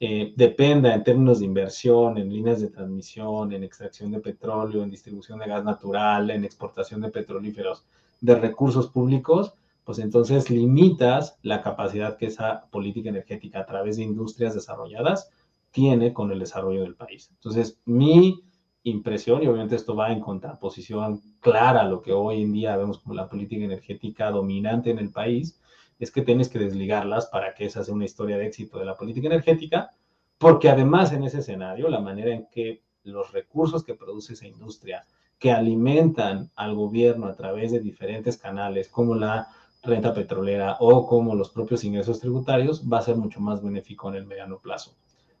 dependa 0.00 0.94
en 0.94 1.04
términos 1.04 1.40
de 1.40 1.44
inversión, 1.44 2.16
en 2.16 2.32
líneas 2.32 2.60
de 2.60 2.70
transmisión, 2.70 3.52
en 3.52 3.62
extracción 3.62 4.10
de 4.10 4.20
petróleo, 4.20 4.82
en 4.82 4.90
distribución 4.90 5.38
de 5.38 5.46
gas 5.46 5.62
natural, 5.62 6.30
en 6.30 6.44
exportación 6.44 7.02
de 7.02 7.10
petrolíferos, 7.10 7.84
de 8.20 8.34
recursos 8.34 8.88
públicos, 8.88 9.52
pues 9.84 9.98
entonces 9.98 10.50
limitas 10.50 11.36
la 11.42 11.62
capacidad 11.62 12.16
que 12.16 12.26
esa 12.26 12.66
política 12.70 13.10
energética 13.10 13.60
a 13.60 13.66
través 13.66 13.96
de 13.96 14.04
industrias 14.04 14.54
desarrolladas 14.54 15.30
tiene 15.70 16.12
con 16.12 16.30
el 16.32 16.38
desarrollo 16.38 16.82
del 16.82 16.94
país. 16.94 17.28
Entonces, 17.32 17.78
mi 17.84 18.42
impresión, 18.82 19.42
y 19.42 19.46
obviamente 19.46 19.76
esto 19.76 19.94
va 19.94 20.12
en 20.12 20.20
contraposición 20.20 21.20
clara 21.40 21.82
a 21.82 21.88
lo 21.88 22.00
que 22.02 22.12
hoy 22.12 22.42
en 22.42 22.52
día 22.52 22.76
vemos 22.76 22.98
como 22.98 23.14
la 23.14 23.28
política 23.28 23.64
energética 23.64 24.30
dominante 24.30 24.90
en 24.90 24.98
el 24.98 25.10
país, 25.10 25.60
es 26.00 26.10
que 26.10 26.22
tienes 26.22 26.48
que 26.48 26.58
desligarlas 26.58 27.26
para 27.26 27.54
que 27.54 27.66
esa 27.66 27.84
sea 27.84 27.94
una 27.94 28.06
historia 28.06 28.38
de 28.38 28.46
éxito 28.46 28.78
de 28.78 28.86
la 28.86 28.96
política 28.96 29.28
energética, 29.28 29.90
porque 30.38 30.70
además 30.70 31.12
en 31.12 31.24
ese 31.24 31.40
escenario, 31.40 31.88
la 31.88 32.00
manera 32.00 32.32
en 32.34 32.46
que 32.50 32.82
los 33.04 33.30
recursos 33.32 33.84
que 33.84 33.94
produce 33.94 34.32
esa 34.32 34.46
industria, 34.46 35.04
que 35.38 35.52
alimentan 35.52 36.50
al 36.56 36.74
gobierno 36.74 37.26
a 37.26 37.34
través 37.34 37.70
de 37.72 37.80
diferentes 37.80 38.38
canales, 38.38 38.88
como 38.88 39.14
la 39.14 39.48
renta 39.82 40.12
petrolera 40.12 40.76
o 40.80 41.06
como 41.06 41.34
los 41.34 41.50
propios 41.50 41.84
ingresos 41.84 42.20
tributarios, 42.20 42.82
va 42.90 42.98
a 42.98 43.02
ser 43.02 43.16
mucho 43.16 43.40
más 43.40 43.62
benéfico 43.62 44.08
en 44.08 44.16
el 44.16 44.26
mediano 44.26 44.58
plazo. 44.58 44.94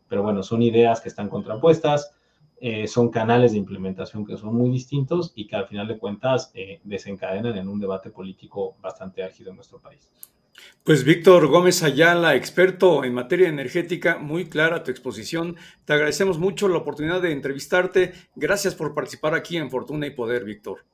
Pero 0.08 0.22
bueno, 0.22 0.42
son 0.42 0.62
ideas 0.62 1.00
que 1.00 1.08
están 1.08 1.28
contrapuestas, 1.28 2.12
eh, 2.62 2.86
son 2.86 3.08
canales 3.08 3.52
de 3.52 3.58
implementación 3.58 4.26
que 4.26 4.36
son 4.36 4.54
muy 4.54 4.70
distintos 4.70 5.32
y 5.34 5.46
que 5.46 5.56
al 5.56 5.66
final 5.66 5.88
de 5.88 5.98
cuentas 5.98 6.50
eh, 6.54 6.80
desencadenan 6.84 7.56
en 7.56 7.68
un 7.68 7.80
debate 7.80 8.10
político 8.10 8.76
bastante 8.82 9.22
ágil 9.22 9.48
en 9.48 9.56
nuestro 9.56 9.78
país. 9.78 10.10
Pues 10.84 11.04
Víctor 11.04 11.46
Gómez 11.46 11.82
Ayala, 11.82 12.34
experto 12.34 13.04
en 13.04 13.14
materia 13.14 13.48
energética, 13.48 14.18
muy 14.18 14.48
clara 14.48 14.82
tu 14.82 14.90
exposición. 14.90 15.56
Te 15.84 15.92
agradecemos 15.92 16.38
mucho 16.38 16.68
la 16.68 16.78
oportunidad 16.78 17.20
de 17.20 17.32
entrevistarte. 17.32 18.12
Gracias 18.34 18.74
por 18.74 18.94
participar 18.94 19.34
aquí 19.34 19.56
en 19.56 19.70
Fortuna 19.70 20.06
y 20.06 20.10
Poder, 20.10 20.44
Víctor. 20.44 20.84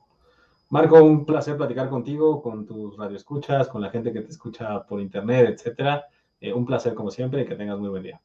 Marco, 0.69 1.01
un 1.01 1.25
placer 1.25 1.55
platicar 1.55 1.89
contigo, 1.89 2.41
con 2.41 2.65
tus 2.65 2.97
radioescuchas, 2.97 3.69
con 3.69 3.81
la 3.81 3.89
gente 3.89 4.11
que 4.11 4.21
te 4.21 4.31
escucha 4.31 4.83
por 4.85 4.99
internet, 4.99 5.49
etcétera. 5.49 6.05
Eh, 6.41 6.51
un 6.51 6.65
placer 6.65 6.93
como 6.93 7.09
siempre 7.09 7.41
y 7.41 7.45
que 7.45 7.55
tengas 7.55 7.79
muy 7.79 7.89
buen 7.89 8.03
día. 8.03 8.21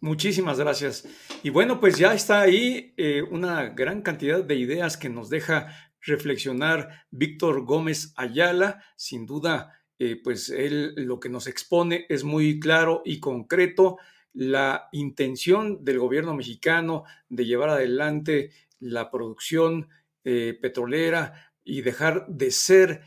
Muchísimas 0.00 0.60
gracias. 0.60 1.08
Y 1.42 1.50
bueno, 1.50 1.80
pues 1.80 1.96
ya 1.96 2.12
está 2.14 2.40
ahí 2.40 2.92
eh, 2.96 3.22
una 3.22 3.70
gran 3.70 4.02
cantidad 4.02 4.44
de 4.44 4.54
ideas 4.54 4.96
que 4.96 5.08
nos 5.08 5.30
deja 5.30 5.68
reflexionar 6.02 7.06
Víctor 7.10 7.64
Gómez 7.64 8.12
Ayala. 8.16 8.84
Sin 8.94 9.26
duda, 9.26 9.77
eh, 9.98 10.20
pues 10.22 10.50
él 10.50 10.94
lo 10.96 11.20
que 11.20 11.28
nos 11.28 11.46
expone 11.46 12.06
es 12.08 12.24
muy 12.24 12.60
claro 12.60 13.02
y 13.04 13.20
concreto. 13.20 13.98
La 14.32 14.88
intención 14.92 15.84
del 15.84 15.98
gobierno 15.98 16.34
mexicano 16.34 17.04
de 17.28 17.46
llevar 17.46 17.70
adelante 17.70 18.50
la 18.80 19.10
producción 19.10 19.88
eh, 20.24 20.56
petrolera 20.60 21.52
y 21.64 21.82
dejar 21.82 22.26
de 22.28 22.50
ser 22.50 23.02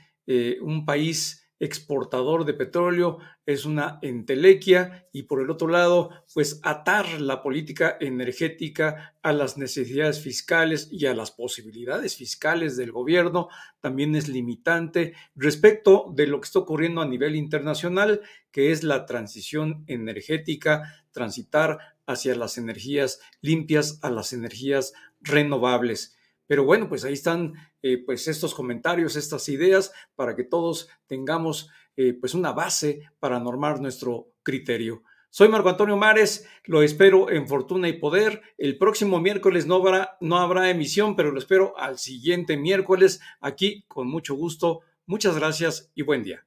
un 0.61 0.85
país 0.85 1.40
exportador 1.61 2.43
de 2.43 2.55
petróleo, 2.55 3.19
es 3.45 3.65
una 3.65 3.99
entelequia 4.01 5.07
y 5.13 5.23
por 5.23 5.41
el 5.41 5.51
otro 5.51 5.67
lado, 5.67 6.09
pues 6.33 6.59
atar 6.63 7.21
la 7.21 7.43
política 7.43 7.97
energética 7.99 9.15
a 9.21 9.31
las 9.31 9.59
necesidades 9.59 10.19
fiscales 10.19 10.89
y 10.91 11.05
a 11.05 11.13
las 11.13 11.29
posibilidades 11.29 12.15
fiscales 12.15 12.77
del 12.77 12.91
gobierno 12.91 13.47
también 13.79 14.15
es 14.15 14.27
limitante 14.27 15.13
respecto 15.35 16.11
de 16.15 16.25
lo 16.25 16.41
que 16.41 16.45
está 16.45 16.59
ocurriendo 16.59 16.99
a 16.99 17.07
nivel 17.07 17.35
internacional, 17.35 18.21
que 18.51 18.71
es 18.71 18.83
la 18.83 19.05
transición 19.05 19.83
energética, 19.85 21.05
transitar 21.11 21.77
hacia 22.07 22.35
las 22.35 22.57
energías 22.57 23.19
limpias, 23.39 23.99
a 24.01 24.09
las 24.09 24.33
energías 24.33 24.93
renovables. 25.21 26.17
Pero 26.51 26.65
bueno, 26.65 26.89
pues 26.89 27.05
ahí 27.05 27.13
están 27.13 27.53
eh, 27.81 28.03
pues 28.05 28.27
estos 28.27 28.53
comentarios, 28.53 29.15
estas 29.15 29.47
ideas, 29.47 29.93
para 30.15 30.35
que 30.35 30.43
todos 30.43 30.89
tengamos 31.07 31.69
eh, 31.95 32.11
pues 32.11 32.33
una 32.33 32.51
base 32.51 33.09
para 33.19 33.39
normar 33.39 33.79
nuestro 33.79 34.33
criterio. 34.43 35.01
Soy 35.29 35.47
Marco 35.47 35.69
Antonio 35.69 35.95
Mares, 35.95 36.45
lo 36.65 36.83
espero 36.83 37.31
en 37.31 37.47
Fortuna 37.47 37.87
y 37.87 37.93
Poder. 37.93 38.41
El 38.57 38.77
próximo 38.77 39.21
miércoles 39.21 39.65
no 39.65 39.75
habrá, 39.75 40.17
no 40.19 40.39
habrá 40.39 40.69
emisión, 40.69 41.15
pero 41.15 41.31
lo 41.31 41.39
espero 41.39 41.73
al 41.77 41.97
siguiente 41.97 42.57
miércoles 42.57 43.21
aquí 43.39 43.85
con 43.87 44.09
mucho 44.09 44.35
gusto. 44.35 44.81
Muchas 45.05 45.37
gracias 45.37 45.89
y 45.95 46.01
buen 46.01 46.21
día. 46.21 46.45